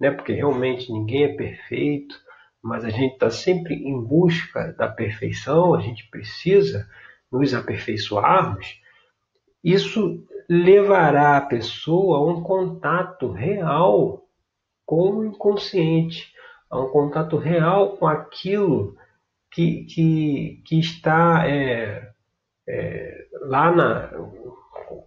né? 0.00 0.10
porque 0.10 0.32
realmente 0.32 0.90
ninguém 0.90 1.24
é 1.24 1.36
perfeito, 1.36 2.16
mas 2.62 2.84
a 2.84 2.90
gente 2.90 3.14
está 3.14 3.30
sempre 3.30 3.74
em 3.74 4.00
busca 4.00 4.72
da 4.72 4.88
perfeição, 4.88 5.74
a 5.74 5.80
gente 5.80 6.08
precisa 6.08 6.88
nos 7.30 7.52
aperfeiçoarmos. 7.52 8.80
Isso 9.62 10.24
levará 10.48 11.36
a 11.36 11.40
pessoa 11.42 12.18
a 12.18 12.24
um 12.24 12.42
contato 12.42 13.30
real 13.30 14.26
com 14.84 15.10
o 15.10 15.24
inconsciente, 15.24 16.32
a 16.70 16.80
um 16.80 16.88
contato 16.88 17.36
real 17.36 17.96
com 17.96 18.06
aquilo 18.06 18.96
que, 19.50 19.84
que, 19.84 20.62
que 20.64 20.80
está 20.80 21.46
é, 21.46 22.10
é, 22.68 23.26
lá 23.42 23.70
na 23.70 24.10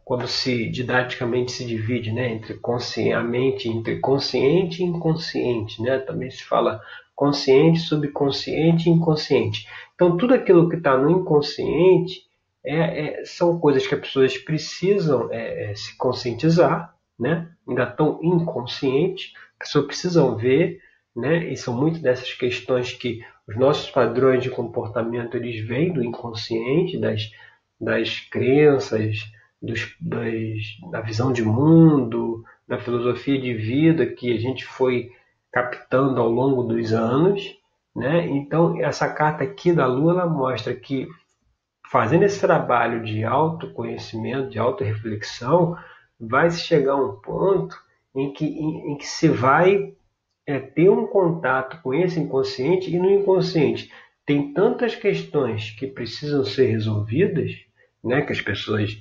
quando 0.04 0.27
se 0.27 0.70
didaticamente 0.70 1.51
se 1.51 1.65
divide 1.65 2.12
né, 2.12 2.32
entre 2.32 2.54
consciente, 2.56 3.68
entre 3.68 4.00
consciente 4.00 4.84
e 4.84 4.86
inconsciente, 4.86 5.82
né? 5.82 5.98
também 6.00 6.30
se 6.30 6.44
fala 6.44 6.80
consciente, 7.15 7.80
subconsciente 7.80 8.88
e 8.88 8.92
inconsciente. 8.92 9.68
Então, 9.96 10.15
tudo 10.15 10.36
aquilo 10.36 10.70
que 10.70 10.75
está 10.75 10.96
no 10.96 11.10
inconsciente 11.10 12.24
é, 12.65 13.22
é, 13.22 13.25
são 13.25 13.60
coisas 13.60 13.86
que 13.86 13.93
as 13.93 14.01
pessoas 14.01 14.38
precisam 14.38 15.31
é, 15.31 15.72
é 15.72 15.75
se 15.75 15.95
conscientizar, 15.98 16.95
né? 17.17 17.50
ainda 17.67 17.84
estão 17.84 18.19
inconscientes, 18.22 19.34
as 19.60 19.67
pessoas 19.67 19.86
precisam 19.86 20.36
ver, 20.36 20.79
né? 21.15 21.51
e 21.51 21.55
são 21.55 21.75
muitas 21.75 22.01
dessas 22.01 22.34
questões 22.34 22.91
que 22.91 23.24
os 23.48 23.55
nossos 23.55 23.89
padrões 23.91 24.41
de 24.41 24.50
comportamento 24.50 25.38
eles 25.38 25.65
vêm 25.65 25.93
do 25.93 26.03
inconsciente, 26.03 26.98
das, 26.98 27.31
das 27.79 28.19
crenças, 28.19 29.19
dos, 29.62 29.95
das, 30.01 30.91
da 30.91 31.01
visão 31.01 31.31
de 31.31 31.43
mundo, 31.43 32.43
da 32.67 32.79
filosofia 32.79 33.39
de 33.39 33.53
vida 33.53 34.05
que 34.07 34.34
a 34.34 34.39
gente 34.39 34.65
foi 34.65 35.12
captando 35.51 36.19
ao 36.19 36.29
longo 36.29 36.63
dos 36.63 36.91
anos. 36.91 37.55
Né? 37.95 38.27
Então, 38.27 38.81
essa 38.81 39.07
carta 39.07 39.43
aqui 39.43 39.72
da 39.72 39.86
Lua 39.86 40.13
ela 40.13 40.25
mostra 40.25 40.74
que 40.74 41.07
fazendo 41.92 42.24
esse 42.24 42.39
trabalho 42.39 43.04
de 43.04 43.24
autoconhecimento, 43.24 44.50
de 44.50 44.60
autorreflexão, 44.60 45.77
vai 46.20 46.50
se 46.50 46.62
chegar 46.62 46.94
a 46.94 47.04
um 47.04 47.20
ponto 47.20 47.75
em 48.15 48.32
que, 48.34 48.46
em, 48.46 48.92
em 48.92 48.98
que 48.98 49.06
se 49.06 49.27
vai 49.27 49.94
é, 50.46 50.60
ter 50.60 50.89
um 50.89 51.08
contato 51.08 51.82
com 51.82 51.94
esse 51.94 52.20
inconsciente 52.20 52.94
e 52.94 53.00
no 53.00 53.10
inconsciente 53.10 53.92
tem 54.25 54.54
tantas 54.54 54.96
questões 54.96 55.72
que 55.72 55.86
precisam 55.86 56.44
ser 56.44 56.68
resolvidas, 56.68 57.51
né, 58.04 58.22
que 58.22 58.32
as 58.32 58.42
pessoas 58.42 58.98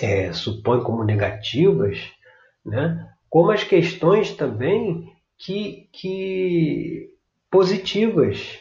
é, 0.00 0.32
supõem 0.32 0.82
como 0.82 1.04
negativas, 1.04 2.10
né, 2.64 3.08
como 3.30 3.50
as 3.50 3.62
questões 3.62 4.32
também 4.32 5.12
que, 5.36 5.88
que 5.92 7.10
positivas, 7.50 8.58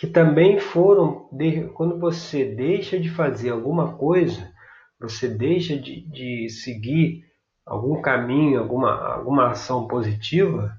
que 0.00 0.06
também 0.06 0.58
foram, 0.58 1.28
quando 1.74 1.98
você 1.98 2.42
deixa 2.42 2.98
de 2.98 3.10
fazer 3.10 3.50
alguma 3.50 3.98
coisa, 3.98 4.50
você 4.98 5.28
deixa 5.28 5.76
de, 5.76 6.00
de 6.08 6.48
seguir 6.48 7.26
algum 7.66 8.00
caminho, 8.00 8.60
alguma, 8.60 8.96
alguma 9.14 9.50
ação 9.50 9.86
positiva, 9.86 10.72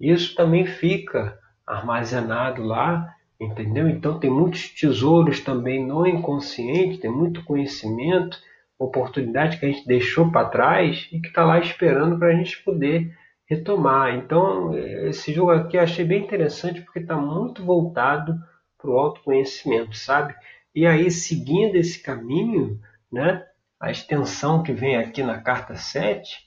isso 0.00 0.34
também 0.34 0.66
fica 0.66 1.38
armazenado 1.64 2.64
lá, 2.64 3.14
entendeu? 3.40 3.88
Então 3.88 4.18
tem 4.18 4.28
muitos 4.28 4.70
tesouros 4.70 5.38
também 5.38 5.86
no 5.86 6.04
inconsciente, 6.04 6.98
tem 6.98 7.12
muito 7.12 7.44
conhecimento, 7.44 8.36
oportunidade 8.76 9.56
que 9.56 9.66
a 9.66 9.68
gente 9.70 9.86
deixou 9.86 10.32
para 10.32 10.48
trás 10.48 11.08
e 11.12 11.20
que 11.20 11.28
está 11.28 11.44
lá 11.44 11.60
esperando 11.60 12.18
para 12.18 12.30
a 12.30 12.34
gente 12.34 12.60
poder 12.64 13.16
retomar. 13.48 14.16
Então 14.16 14.76
esse 14.76 15.32
jogo 15.32 15.52
aqui 15.52 15.76
eu 15.76 15.82
achei 15.82 16.04
bem 16.04 16.24
interessante 16.24 16.80
porque 16.80 16.98
está 16.98 17.16
muito 17.16 17.64
voltado 17.64 18.36
para 18.84 18.90
o 18.90 18.98
autoconhecimento, 18.98 19.96
sabe? 19.96 20.34
E 20.74 20.86
aí 20.86 21.10
seguindo 21.10 21.76
esse 21.76 22.02
caminho, 22.02 22.78
né? 23.10 23.42
a 23.80 23.90
extensão 23.90 24.62
que 24.62 24.72
vem 24.72 24.96
aqui 24.96 25.22
na 25.22 25.40
carta 25.40 25.74
7 25.74 26.38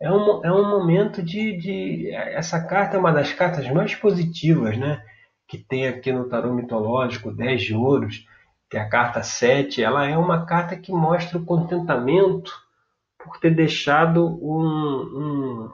é 0.00 0.10
um, 0.10 0.44
é 0.44 0.52
um 0.52 0.68
momento 0.68 1.22
de, 1.22 1.56
de. 1.56 2.10
Essa 2.10 2.60
carta 2.66 2.96
é 2.96 3.00
uma 3.00 3.12
das 3.12 3.32
cartas 3.32 3.68
mais 3.70 3.94
positivas 3.94 4.76
né, 4.76 5.02
que 5.46 5.58
tem 5.58 5.86
aqui 5.86 6.12
no 6.12 6.28
tarô 6.28 6.52
mitológico, 6.52 7.30
10 7.30 7.62
de 7.62 7.74
ouros, 7.74 8.26
que 8.68 8.76
é 8.76 8.80
a 8.80 8.88
carta 8.88 9.22
7. 9.22 9.82
Ela 9.82 10.06
é 10.06 10.16
uma 10.16 10.44
carta 10.44 10.76
que 10.76 10.90
mostra 10.90 11.38
o 11.38 11.44
contentamento 11.44 12.52
por 13.22 13.38
ter 13.38 13.54
deixado 13.54 14.26
um, 14.26 15.70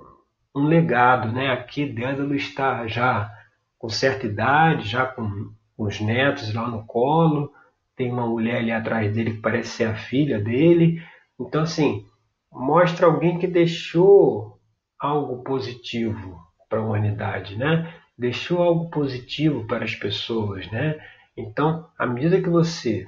um, 0.54 0.60
um 0.60 0.66
legado. 0.66 1.32
Né? 1.32 1.50
Aqui 1.50 1.86
Dédalo 1.86 2.34
está 2.34 2.86
já 2.86 3.32
com 3.78 3.88
certa 3.88 4.26
idade, 4.26 4.88
já 4.88 5.06
com 5.06 5.52
os 5.78 6.00
netos 6.00 6.52
lá 6.52 6.68
no 6.68 6.84
colo, 6.84 7.52
tem 7.96 8.10
uma 8.10 8.26
mulher 8.26 8.56
ali 8.56 8.72
atrás 8.72 9.14
dele 9.14 9.34
que 9.34 9.40
parece 9.40 9.70
ser 9.70 9.84
a 9.84 9.94
filha 9.94 10.40
dele. 10.40 11.00
Então, 11.40 11.62
assim, 11.62 12.04
mostra 12.52 13.06
alguém 13.06 13.38
que 13.38 13.46
deixou 13.46 14.58
algo 14.98 15.44
positivo 15.44 16.36
para 16.68 16.80
a 16.80 16.82
humanidade, 16.82 17.56
né? 17.56 17.94
Deixou 18.18 18.60
algo 18.60 18.90
positivo 18.90 19.66
para 19.66 19.84
as 19.84 19.94
pessoas, 19.94 20.68
né? 20.72 20.98
Então, 21.36 21.88
à 21.96 22.04
medida 22.04 22.42
que 22.42 22.50
você 22.50 23.06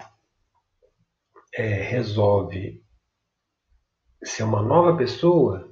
é, 1.53 1.83
resolve 1.83 2.81
ser 4.23 4.45
uma 4.45 4.63
nova 4.63 4.97
pessoa, 4.97 5.69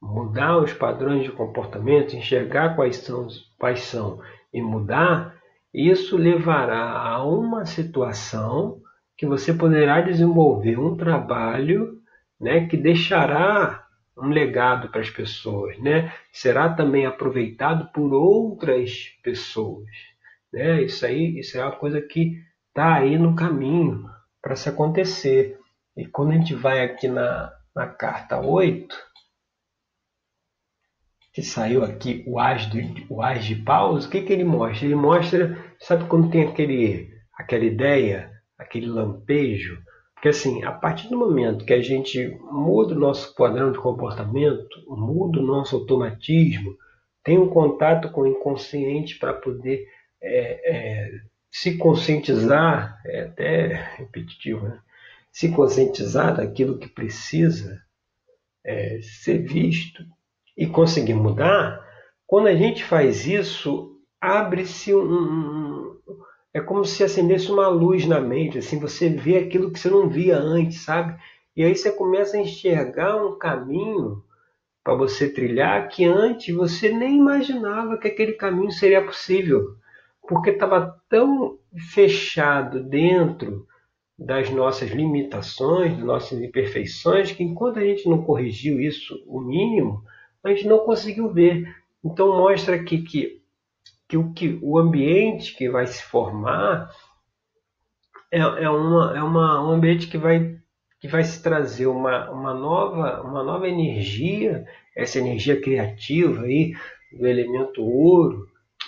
mudar 0.00 0.58
os 0.58 0.72
padrões 0.72 1.24
de 1.24 1.32
comportamento, 1.32 2.14
enxergar 2.14 2.76
quais 2.76 2.96
são, 2.98 3.26
quais 3.58 3.80
são 3.80 4.20
e 4.52 4.62
mudar, 4.62 5.37
isso 5.78 6.16
levará 6.16 6.98
a 6.98 7.24
uma 7.24 7.64
situação 7.64 8.80
que 9.16 9.26
você 9.26 9.52
poderá 9.52 10.00
desenvolver 10.00 10.78
um 10.78 10.96
trabalho 10.96 12.00
né, 12.40 12.66
que 12.66 12.76
deixará 12.76 13.86
um 14.16 14.28
legado 14.28 14.88
para 14.88 15.00
as 15.00 15.10
pessoas, 15.10 15.78
né? 15.78 16.12
será 16.32 16.68
também 16.68 17.06
aproveitado 17.06 17.92
por 17.92 18.12
outras 18.12 19.16
pessoas. 19.22 19.86
Né? 20.52 20.82
Isso 20.82 21.06
aí 21.06 21.38
isso 21.38 21.56
é 21.56 21.62
uma 21.62 21.76
coisa 21.76 22.00
que 22.00 22.42
está 22.68 22.94
aí 22.94 23.16
no 23.16 23.36
caminho 23.36 24.08
para 24.42 24.56
se 24.56 24.68
acontecer. 24.68 25.58
E 25.96 26.06
quando 26.06 26.32
a 26.32 26.34
gente 26.34 26.54
vai 26.54 26.84
aqui 26.84 27.06
na, 27.06 27.52
na 27.74 27.86
carta 27.86 28.40
8, 28.40 28.96
que 31.32 31.42
saiu 31.42 31.84
aqui 31.84 32.24
o 32.26 32.38
As 32.40 32.68
de, 32.68 33.06
o 33.08 33.22
As 33.22 33.44
de 33.44 33.54
Paus, 33.54 34.06
o 34.06 34.10
que, 34.10 34.22
que 34.22 34.32
ele 34.32 34.42
mostra? 34.42 34.84
Ele 34.84 34.96
mostra, 34.96 35.67
sabe 35.78 36.06
quando 36.06 36.30
tem 36.30 36.42
aquele, 36.42 37.10
aquela 37.36 37.64
ideia, 37.64 38.30
aquele 38.58 38.86
lampejo? 38.86 39.82
Porque 40.14 40.28
assim, 40.28 40.64
a 40.64 40.72
partir 40.72 41.08
do 41.08 41.18
momento 41.18 41.64
que 41.64 41.72
a 41.72 41.80
gente 41.80 42.28
muda 42.50 42.94
o 42.94 42.98
nosso 42.98 43.34
padrão 43.34 43.70
de 43.70 43.78
comportamento, 43.78 44.68
muda 44.88 45.38
o 45.38 45.46
nosso 45.46 45.76
automatismo, 45.76 46.76
tem 47.22 47.38
um 47.38 47.48
contato 47.48 48.10
com 48.10 48.22
o 48.22 48.26
inconsciente 48.26 49.18
para 49.18 49.32
poder 49.32 49.86
é, 50.20 50.70
é, 50.74 51.10
se 51.50 51.76
conscientizar, 51.76 53.00
é 53.06 53.20
até 53.22 53.66
repetitivo, 53.96 54.68
né? 54.68 54.80
se 55.30 55.50
conscientizar 55.50 56.36
daquilo 56.36 56.78
que 56.78 56.88
precisa 56.88 57.80
é, 58.64 58.98
ser 59.02 59.38
visto, 59.38 60.04
e 60.58 60.66
conseguir 60.66 61.14
mudar, 61.14 61.80
quando 62.26 62.48
a 62.48 62.54
gente 62.54 62.82
faz 62.82 63.24
isso, 63.26 63.96
abre-se 64.20 64.94
um, 64.94 65.00
um, 65.02 65.96
é 66.52 66.60
como 66.60 66.84
se 66.84 67.04
acendesse 67.04 67.50
uma 67.50 67.68
luz 67.68 68.06
na 68.06 68.20
mente, 68.20 68.58
assim, 68.58 68.78
você 68.78 69.08
vê 69.08 69.38
aquilo 69.38 69.70
que 69.70 69.78
você 69.78 69.88
não 69.88 70.08
via 70.08 70.36
antes, 70.38 70.80
sabe? 70.82 71.16
E 71.56 71.62
aí 71.64 71.74
você 71.74 71.90
começa 71.90 72.36
a 72.36 72.40
enxergar 72.40 73.16
um 73.16 73.38
caminho 73.38 74.22
para 74.84 74.94
você 74.94 75.28
trilhar 75.28 75.88
que 75.88 76.04
antes 76.04 76.54
você 76.54 76.90
nem 76.90 77.18
imaginava 77.18 77.98
que 77.98 78.08
aquele 78.08 78.32
caminho 78.32 78.70
seria 78.70 79.04
possível, 79.04 79.76
porque 80.26 80.50
estava 80.50 80.98
tão 81.08 81.58
fechado 81.92 82.82
dentro 82.82 83.66
das 84.18 84.50
nossas 84.50 84.90
limitações, 84.90 85.96
das 85.96 86.04
nossas 86.04 86.40
imperfeições, 86.40 87.30
que 87.32 87.44
enquanto 87.44 87.78
a 87.78 87.84
gente 87.84 88.08
não 88.08 88.22
corrigiu 88.22 88.80
isso 88.80 89.22
o 89.26 89.40
mínimo, 89.40 90.02
a 90.42 90.48
gente 90.48 90.66
não 90.66 90.78
conseguiu 90.78 91.32
ver. 91.32 91.68
Então 92.04 92.36
mostra 92.36 92.76
aqui 92.76 93.02
que, 93.02 93.37
que, 94.08 94.16
o, 94.16 94.32
que 94.32 94.58
o 94.62 94.78
ambiente 94.78 95.54
que 95.54 95.68
vai 95.68 95.86
se 95.86 96.02
formar 96.02 96.90
é, 98.32 98.38
é, 98.38 98.70
uma, 98.70 99.16
é 99.16 99.22
uma, 99.22 99.68
um 99.68 99.70
ambiente 99.72 100.06
que 100.06 100.18
vai, 100.18 100.56
que 101.00 101.08
vai 101.08 101.22
se 101.24 101.42
trazer 101.42 101.86
uma, 101.86 102.30
uma, 102.30 102.54
nova, 102.54 103.22
uma 103.22 103.42
nova 103.42 103.68
energia, 103.68 104.64
essa 104.96 105.18
energia 105.18 105.60
criativa 105.60 106.42
aí, 106.42 106.72
do 107.12 107.26
elemento 107.26 107.82
ouro, 107.82 108.46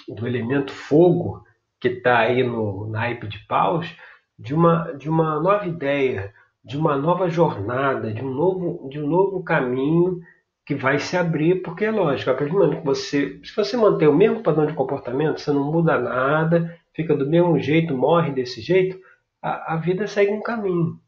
do 0.09 0.27
elemento 0.27 0.73
fogo, 0.73 1.43
que 1.81 1.89
está 1.89 2.19
aí 2.19 2.43
no 2.43 2.87
naipe 2.89 3.27
de 3.27 3.39
paus, 3.47 3.95
de 4.39 4.55
uma, 4.55 4.93
de 4.93 5.09
uma 5.09 5.41
nova 5.41 5.67
ideia, 5.67 6.33
de 6.65 6.77
uma 6.77 6.97
nova 6.97 7.29
jornada, 7.29 8.13
de 8.13 8.23
um 8.23 8.31
novo, 8.31 8.89
de 8.91 9.01
um 9.01 9.07
novo 9.07 9.43
caminho 9.43 10.21
que 10.65 10.75
vai 10.75 10.99
se 10.99 11.17
abrir, 11.17 11.63
porque 11.63 11.85
é 11.85 11.91
lógico, 11.91 12.31
a 12.31 12.35
partir 12.35 12.53
do 12.53 12.59
momento 12.59 12.81
que 12.81 12.87
você, 12.87 13.41
se 13.43 13.55
você 13.57 13.77
manter 13.77 14.09
o 14.09 14.17
mesmo 14.17 14.43
padrão 14.43 14.67
de 14.67 14.75
comportamento, 14.75 15.41
você 15.41 15.51
não 15.51 15.71
muda 15.71 15.99
nada, 15.99 16.79
fica 16.95 17.15
do 17.15 17.27
mesmo 17.27 17.59
jeito, 17.59 17.97
morre 17.97 18.31
desse 18.33 18.61
jeito, 18.61 19.01
a, 19.43 19.75
a 19.75 19.77
vida 19.77 20.07
segue 20.07 20.33
um 20.33 20.43
caminho. 20.43 21.01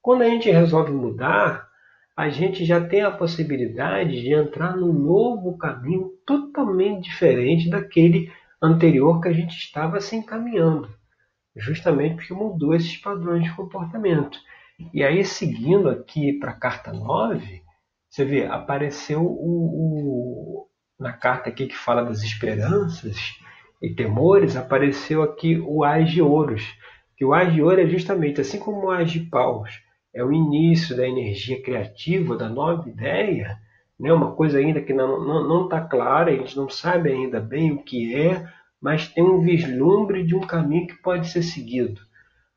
Quando 0.00 0.22
a 0.22 0.28
gente 0.28 0.50
resolve 0.50 0.90
mudar, 0.90 1.68
a 2.16 2.28
gente 2.28 2.64
já 2.64 2.84
tem 2.84 3.02
a 3.02 3.10
possibilidade 3.10 4.20
de 4.20 4.32
entrar 4.32 4.76
num 4.76 4.92
novo 4.92 5.56
caminho 5.56 6.10
totalmente 6.26 7.04
diferente 7.04 7.70
daquele 7.70 8.32
anterior 8.60 9.20
que 9.20 9.28
a 9.28 9.32
gente 9.32 9.56
estava 9.56 10.00
se 10.00 10.16
encaminhando, 10.16 10.88
justamente 11.56 12.16
porque 12.16 12.34
mudou 12.34 12.74
esses 12.74 12.96
padrões 12.96 13.44
de 13.44 13.54
comportamento. 13.54 14.38
E 14.92 15.04
aí, 15.04 15.24
seguindo 15.24 15.88
aqui 15.88 16.32
para 16.32 16.50
a 16.52 16.56
carta 16.56 16.92
9, 16.92 17.62
você 18.08 18.24
vê, 18.24 18.46
apareceu 18.46 19.22
o, 19.22 20.64
o, 20.64 20.66
na 20.98 21.12
carta 21.12 21.50
aqui 21.50 21.66
que 21.66 21.76
fala 21.76 22.04
das 22.04 22.22
esperanças 22.22 23.16
e 23.82 23.94
temores, 23.94 24.56
apareceu 24.56 25.22
aqui 25.22 25.58
o 25.58 25.84
Ás 25.84 26.10
de 26.10 26.22
Ouros. 26.22 26.64
Que 27.16 27.24
o 27.24 27.34
Ás 27.34 27.52
de 27.52 27.62
Ouro 27.62 27.80
é 27.80 27.86
justamente, 27.86 28.40
assim 28.40 28.58
como 28.58 28.86
o 28.86 28.90
Ás 28.90 29.10
de 29.10 29.20
Paus, 29.20 29.70
é 30.14 30.24
o 30.24 30.32
início 30.32 30.96
da 30.96 31.06
energia 31.06 31.62
criativa, 31.62 32.36
da 32.36 32.48
nova 32.48 32.88
ideia, 32.88 33.58
né? 33.98 34.12
uma 34.12 34.32
coisa 34.32 34.58
ainda 34.58 34.80
que 34.80 34.92
não 34.92 35.64
está 35.64 35.80
clara, 35.80 36.30
a 36.30 36.34
gente 36.34 36.56
não 36.56 36.68
sabe 36.68 37.10
ainda 37.10 37.40
bem 37.40 37.72
o 37.72 37.82
que 37.82 38.14
é, 38.14 38.44
mas 38.80 39.08
tem 39.08 39.24
um 39.24 39.40
vislumbre 39.40 40.24
de 40.24 40.34
um 40.34 40.40
caminho 40.40 40.86
que 40.86 41.02
pode 41.02 41.28
ser 41.28 41.42
seguido. 41.42 42.00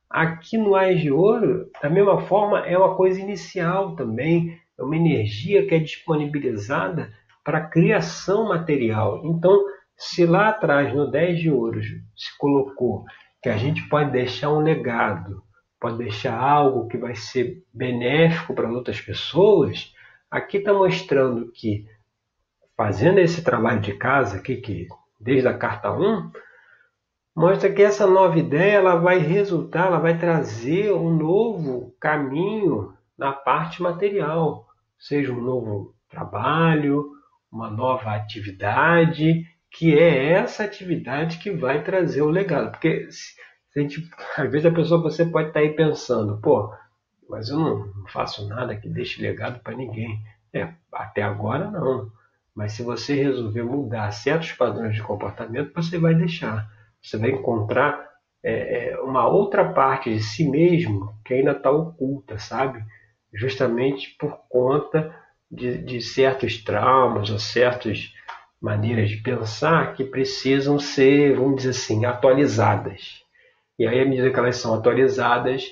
Aqui 0.10 0.58
no 0.58 0.76
Ais 0.76 1.00
de 1.00 1.12
Ouro, 1.12 1.70
da 1.82 1.90
mesma 1.90 2.22
forma, 2.22 2.60
é 2.60 2.78
uma 2.78 2.96
coisa 2.96 3.20
inicial 3.20 3.96
também, 3.96 4.60
é 4.78 4.84
uma 4.84 4.96
energia 4.96 5.66
que 5.68 5.76
é 5.76 5.80
disponibilizada 5.80 7.12
para 7.44 7.60
a 7.60 7.68
criação 7.68 8.50
material. 8.50 9.22
Então, 9.26 9.64
se 9.98 10.26
lá 10.26 10.50
atrás, 10.50 10.94
no 10.94 11.10
10 11.10 11.40
de 11.40 11.52
Ouros, 11.52 11.86
se 12.16 12.38
colocou 12.38 13.06
que 13.42 13.50
a 13.50 13.58
gente 13.58 13.88
pode 13.90 14.12
deixar 14.12 14.52
um 14.52 14.60
legado, 14.60 15.44
pode 15.80 15.98
deixar 15.98 16.38
algo 16.38 16.88
que 16.88 16.98
vai 16.98 17.16
ser 17.16 17.64
benéfico 17.74 18.54
para 18.54 18.72
outras 18.72 19.02
pessoas, 19.02 19.94
aqui 20.30 20.58
está 20.58 20.74
mostrando 20.74 21.52
que 21.52 21.86
fazendo 22.78 23.20
esse 23.20 23.44
trabalho 23.44 23.82
de 23.82 23.94
casa 23.94 24.38
aqui, 24.38 24.58
que 24.58 24.88
desde 25.20 25.48
a 25.48 25.58
carta 25.58 25.92
1, 25.92 26.32
mostra 27.36 27.72
que 27.72 27.82
essa 27.82 28.08
nova 28.08 28.38
ideia 28.38 28.78
ela 28.78 28.96
vai 28.96 29.20
resultar, 29.20 29.88
ela 29.88 30.00
vai 30.00 30.18
trazer 30.18 30.92
um 30.92 31.16
novo 31.16 31.96
caminho 32.00 32.94
na 33.22 33.32
parte 33.32 33.84
material, 33.84 34.68
seja 34.98 35.32
um 35.32 35.40
novo 35.40 35.94
trabalho, 36.10 37.12
uma 37.52 37.70
nova 37.70 38.16
atividade, 38.16 39.46
que 39.70 39.94
é 39.94 40.32
essa 40.32 40.64
atividade 40.64 41.38
que 41.38 41.52
vai 41.52 41.84
trazer 41.84 42.24
o 42.24 42.32
legado. 42.32 42.72
Porque 42.72 43.08
a 43.76 43.80
gente, 43.80 44.10
às 44.36 44.52
vezes 44.52 44.66
a 44.66 44.72
pessoa 44.72 45.04
você 45.04 45.24
pode 45.24 45.50
estar 45.50 45.60
aí 45.60 45.70
pensando, 45.70 46.42
pô, 46.42 46.74
mas 47.30 47.50
eu 47.50 47.60
não, 47.60 47.86
não 47.86 48.08
faço 48.08 48.48
nada 48.48 48.76
que 48.76 48.90
deixe 48.90 49.22
legado 49.22 49.60
para 49.60 49.76
ninguém. 49.76 50.20
É, 50.52 50.74
até 50.92 51.22
agora 51.22 51.70
não. 51.70 52.12
Mas 52.56 52.74
se 52.74 52.82
você 52.82 53.14
resolver 53.14 53.62
mudar 53.62 54.12
certos 54.12 54.52
padrões 54.54 54.96
de 54.96 55.04
comportamento, 55.04 55.72
você 55.76 56.00
vai 56.00 56.16
deixar. 56.16 56.68
Você 57.00 57.20
vai 57.20 57.30
encontrar 57.30 58.10
é, 58.44 58.90
é 58.90 59.00
uma 59.00 59.28
outra 59.28 59.72
parte 59.74 60.12
de 60.12 60.24
si 60.24 60.50
mesmo 60.50 61.14
que 61.24 61.36
ainda 61.36 61.52
está 61.52 61.70
oculta, 61.70 62.40
sabe? 62.40 62.84
Justamente 63.34 64.16
por 64.20 64.40
conta 64.50 65.16
de, 65.50 65.78
de 65.78 66.02
certos 66.02 66.64
traumas 66.64 67.30
ou 67.30 67.40
certas 67.40 68.14
maneiras 68.62 69.10
de 69.10 69.18
pensar 69.18 69.94
que 69.94 70.04
precisam 70.04 70.78
ser, 70.78 71.36
vamos 71.36 71.58
dizer 71.58 71.70
assim, 71.72 72.06
atualizadas. 72.06 73.22
E 73.80 73.88
aí, 73.88 74.00
à 74.00 74.06
medida 74.06 74.32
que 74.32 74.40
elas 74.40 74.58
são 74.58 74.74
atualizadas, 74.76 75.66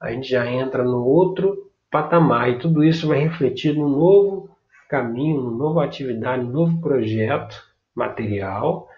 a 0.00 0.12
gente 0.12 0.28
já 0.28 0.46
entra 0.46 0.84
no 0.84 1.02
outro 1.02 1.70
patamar. 1.90 2.50
E 2.50 2.58
tudo 2.58 2.84
isso 2.84 3.08
vai 3.08 3.18
refletir 3.18 3.74
num 3.74 3.88
novo 3.88 4.56
caminho, 4.88 5.40
numa 5.40 5.58
nova 5.58 5.84
atividade, 5.84 6.44
num 6.44 6.52
novo 6.52 6.80
projeto 6.80 7.60
material 7.94 8.88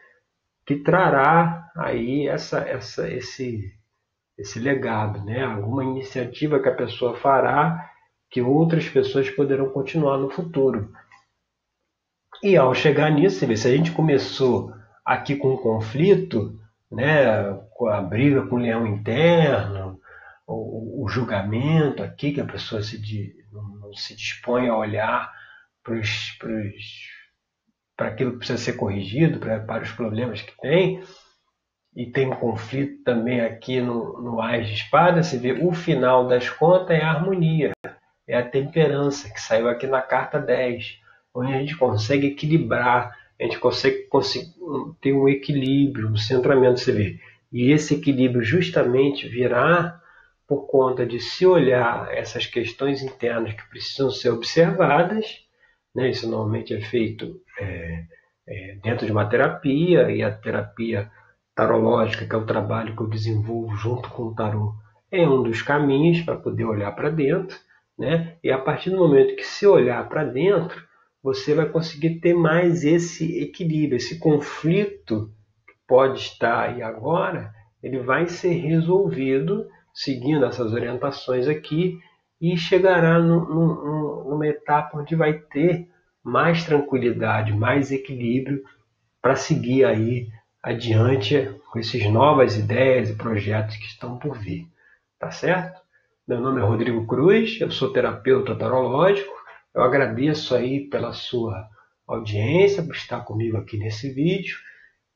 que 0.67 0.77
trará 0.77 1.71
aí 1.75 2.29
essa, 2.29 2.59
essa, 2.59 3.11
esse, 3.11 3.73
esse 4.37 4.61
legado, 4.61 5.25
né? 5.25 5.43
alguma 5.43 5.83
iniciativa 5.83 6.61
que 6.61 6.69
a 6.69 6.75
pessoa 6.75 7.17
fará 7.17 7.91
que 8.31 8.43
outras 8.43 8.88
pessoas 8.88 9.31
poderão 9.31 9.71
continuar 9.71 10.19
no 10.19 10.31
futuro. 10.31 10.93
E 12.43 12.57
ao 12.57 12.75
chegar 12.75 13.11
nisso, 13.11 13.38
se 13.38 13.69
a 13.69 13.77
gente 13.77 13.93
começou 13.93 14.73
aqui 15.05 15.35
com 15.35 15.55
um 15.55 15.57
conflito, 15.57 16.57
né, 16.91 17.53
com 17.73 17.88
a 17.88 18.01
briga 18.01 18.47
com 18.47 18.57
o 18.57 18.59
leão 18.59 18.87
interno, 18.87 19.99
o, 20.47 21.05
o 21.05 21.09
julgamento 21.09 22.03
aqui, 22.03 22.33
que 22.33 22.41
a 22.41 22.47
pessoa 22.47 22.83
se, 22.83 23.35
não, 23.53 23.69
não 23.77 23.95
se 23.95 24.14
dispõe 24.14 24.69
a 24.69 24.77
olhar 24.77 25.33
para 25.83 25.97
aquilo 28.09 28.33
que 28.33 28.38
precisa 28.38 28.59
ser 28.59 28.75
corrigido, 28.75 29.38
pra, 29.38 29.61
para 29.61 29.83
os 29.83 29.93
problemas 29.93 30.43
que 30.43 30.57
tem, 30.61 31.03
e 31.97 32.07
tem 32.07 32.29
um 32.29 32.37
conflito 32.37 33.03
também 33.03 33.41
aqui 33.41 33.81
no, 33.81 34.21
no 34.21 34.41
Ás 34.41 34.69
de 34.69 34.75
Espada, 34.75 35.23
você 35.23 35.38
vê 35.38 35.53
o 35.53 35.73
final 35.73 36.29
das 36.29 36.49
contas 36.49 36.91
é 36.91 37.03
a 37.03 37.11
harmonia, 37.11 37.73
é 38.29 38.37
a 38.37 38.49
temperança, 38.49 39.33
que 39.33 39.41
saiu 39.41 39.69
aqui 39.69 39.87
na 39.87 40.03
carta 40.03 40.38
10, 40.38 41.01
onde 41.35 41.53
a 41.53 41.59
gente 41.59 41.77
consegue 41.77 42.29
equilibrar 42.29 43.17
a 43.41 43.45
gente 43.45 43.59
consegue, 43.59 44.03
consegue 44.09 44.53
ter 45.01 45.12
um 45.12 45.29
equilíbrio, 45.29 46.09
um 46.09 46.17
centramento, 46.17 46.81
você 46.81 46.93
vê. 46.93 47.21
E 47.53 47.71
esse 47.71 47.95
equilíbrio 47.95 48.43
justamente 48.43 49.29
virá 49.29 50.01
por 50.47 50.67
conta 50.67 51.07
de 51.07 51.21
se 51.21 51.47
olhar 51.47 52.12
essas 52.12 52.47
questões 52.47 53.03
internas 53.03 53.55
que 53.55 53.69
precisam 53.69 54.11
ser 54.11 54.31
observadas, 54.31 55.47
né? 55.95 56.11
isso 56.11 56.29
normalmente 56.29 56.75
é 56.75 56.81
feito 56.81 57.41
é, 57.61 58.05
é, 58.47 58.79
dentro 58.83 59.07
de 59.07 59.12
uma 59.12 59.27
terapia, 59.27 60.11
e 60.11 60.23
a 60.23 60.33
terapia 60.33 61.11
tarológica, 61.55 62.27
que 62.27 62.35
é 62.35 62.38
o 62.38 62.47
trabalho 62.47 62.97
que 62.97 63.03
eu 63.03 63.09
desenvolvo 63.09 63.77
junto 63.77 64.09
com 64.11 64.25
o 64.25 64.35
tarô, 64.35 64.75
é 65.11 65.27
um 65.29 65.43
dos 65.43 65.62
caminhos 65.62 66.23
para 66.23 66.37
poder 66.37 66.64
olhar 66.64 66.93
para 66.93 67.11
dentro, 67.11 67.57
né? 67.99 68.37
e 68.43 68.51
a 68.51 68.59
partir 68.59 68.91
do 68.91 68.99
momento 68.99 69.35
que 69.35 69.45
se 69.45 69.67
olhar 69.67 70.09
para 70.09 70.25
dentro, 70.25 70.87
você 71.23 71.55
vai 71.55 71.69
conseguir 71.69 72.21
ter 72.21 72.35
mais 72.35 72.85
esse 72.85 73.41
equilíbrio, 73.43 73.97
esse 73.97 74.19
conflito 74.19 75.33
que 75.67 75.75
pode 75.87 76.21
estar 76.21 76.69
aí 76.69 76.83
agora, 76.83 77.53
ele 77.83 77.99
vai 77.99 78.27
ser 78.27 78.53
resolvido 78.53 79.67
seguindo 79.93 80.45
essas 80.45 80.73
orientações 80.73 81.49
aqui 81.49 81.99
e 82.41 82.57
chegará 82.57 83.19
numa 83.19 84.47
etapa 84.47 84.99
onde 84.99 85.17
vai 85.17 85.35
ter 85.35 85.89
mais 86.23 86.65
tranquilidade, 86.65 87.53
mais 87.53 87.91
equilíbrio 87.91 88.63
para 89.21 89.35
seguir 89.35 89.85
aí 89.85 90.29
adiante 90.63 91.53
com 91.73 91.79
essas 91.79 92.05
novas 92.05 92.57
ideias 92.57 93.11
e 93.11 93.17
projetos 93.17 93.77
que 93.77 93.87
estão 93.87 94.19
por 94.19 94.39
vir. 94.39 94.67
Tá 95.19 95.31
certo? 95.31 95.81
Meu 96.29 96.43
nome 96.43 96.61
é 96.61 96.64
Rodrigo 96.64 97.07
Cruz, 97.07 97.59
eu 97.59 97.71
sou 97.71 97.91
terapeuta 97.91 98.55
tarológico 98.55 99.33
eu 99.75 99.83
agradeço 99.83 100.55
aí 100.55 100.87
pela 100.91 101.14
sua 101.14 101.69
audiência, 102.07 102.83
por 102.83 102.95
estar 102.95 103.21
comigo 103.21 103.57
aqui 103.57 103.79
nesse 103.79 104.12
vídeo, 104.12 104.59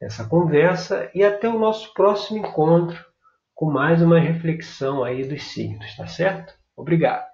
nessa 0.01 0.25
conversa 0.27 1.11
e 1.15 1.23
até 1.23 1.49
o 1.51 1.59
nosso 1.59 1.93
próximo 1.93 2.39
encontro 2.39 3.05
com 3.55 3.71
mais 3.71 4.01
uma 4.01 4.19
reflexão 4.19 5.05
aí 5.05 5.23
dos 5.23 5.43
signos, 5.53 5.95
tá 5.97 6.07
certo? 6.07 6.55
Obrigado. 6.75 7.29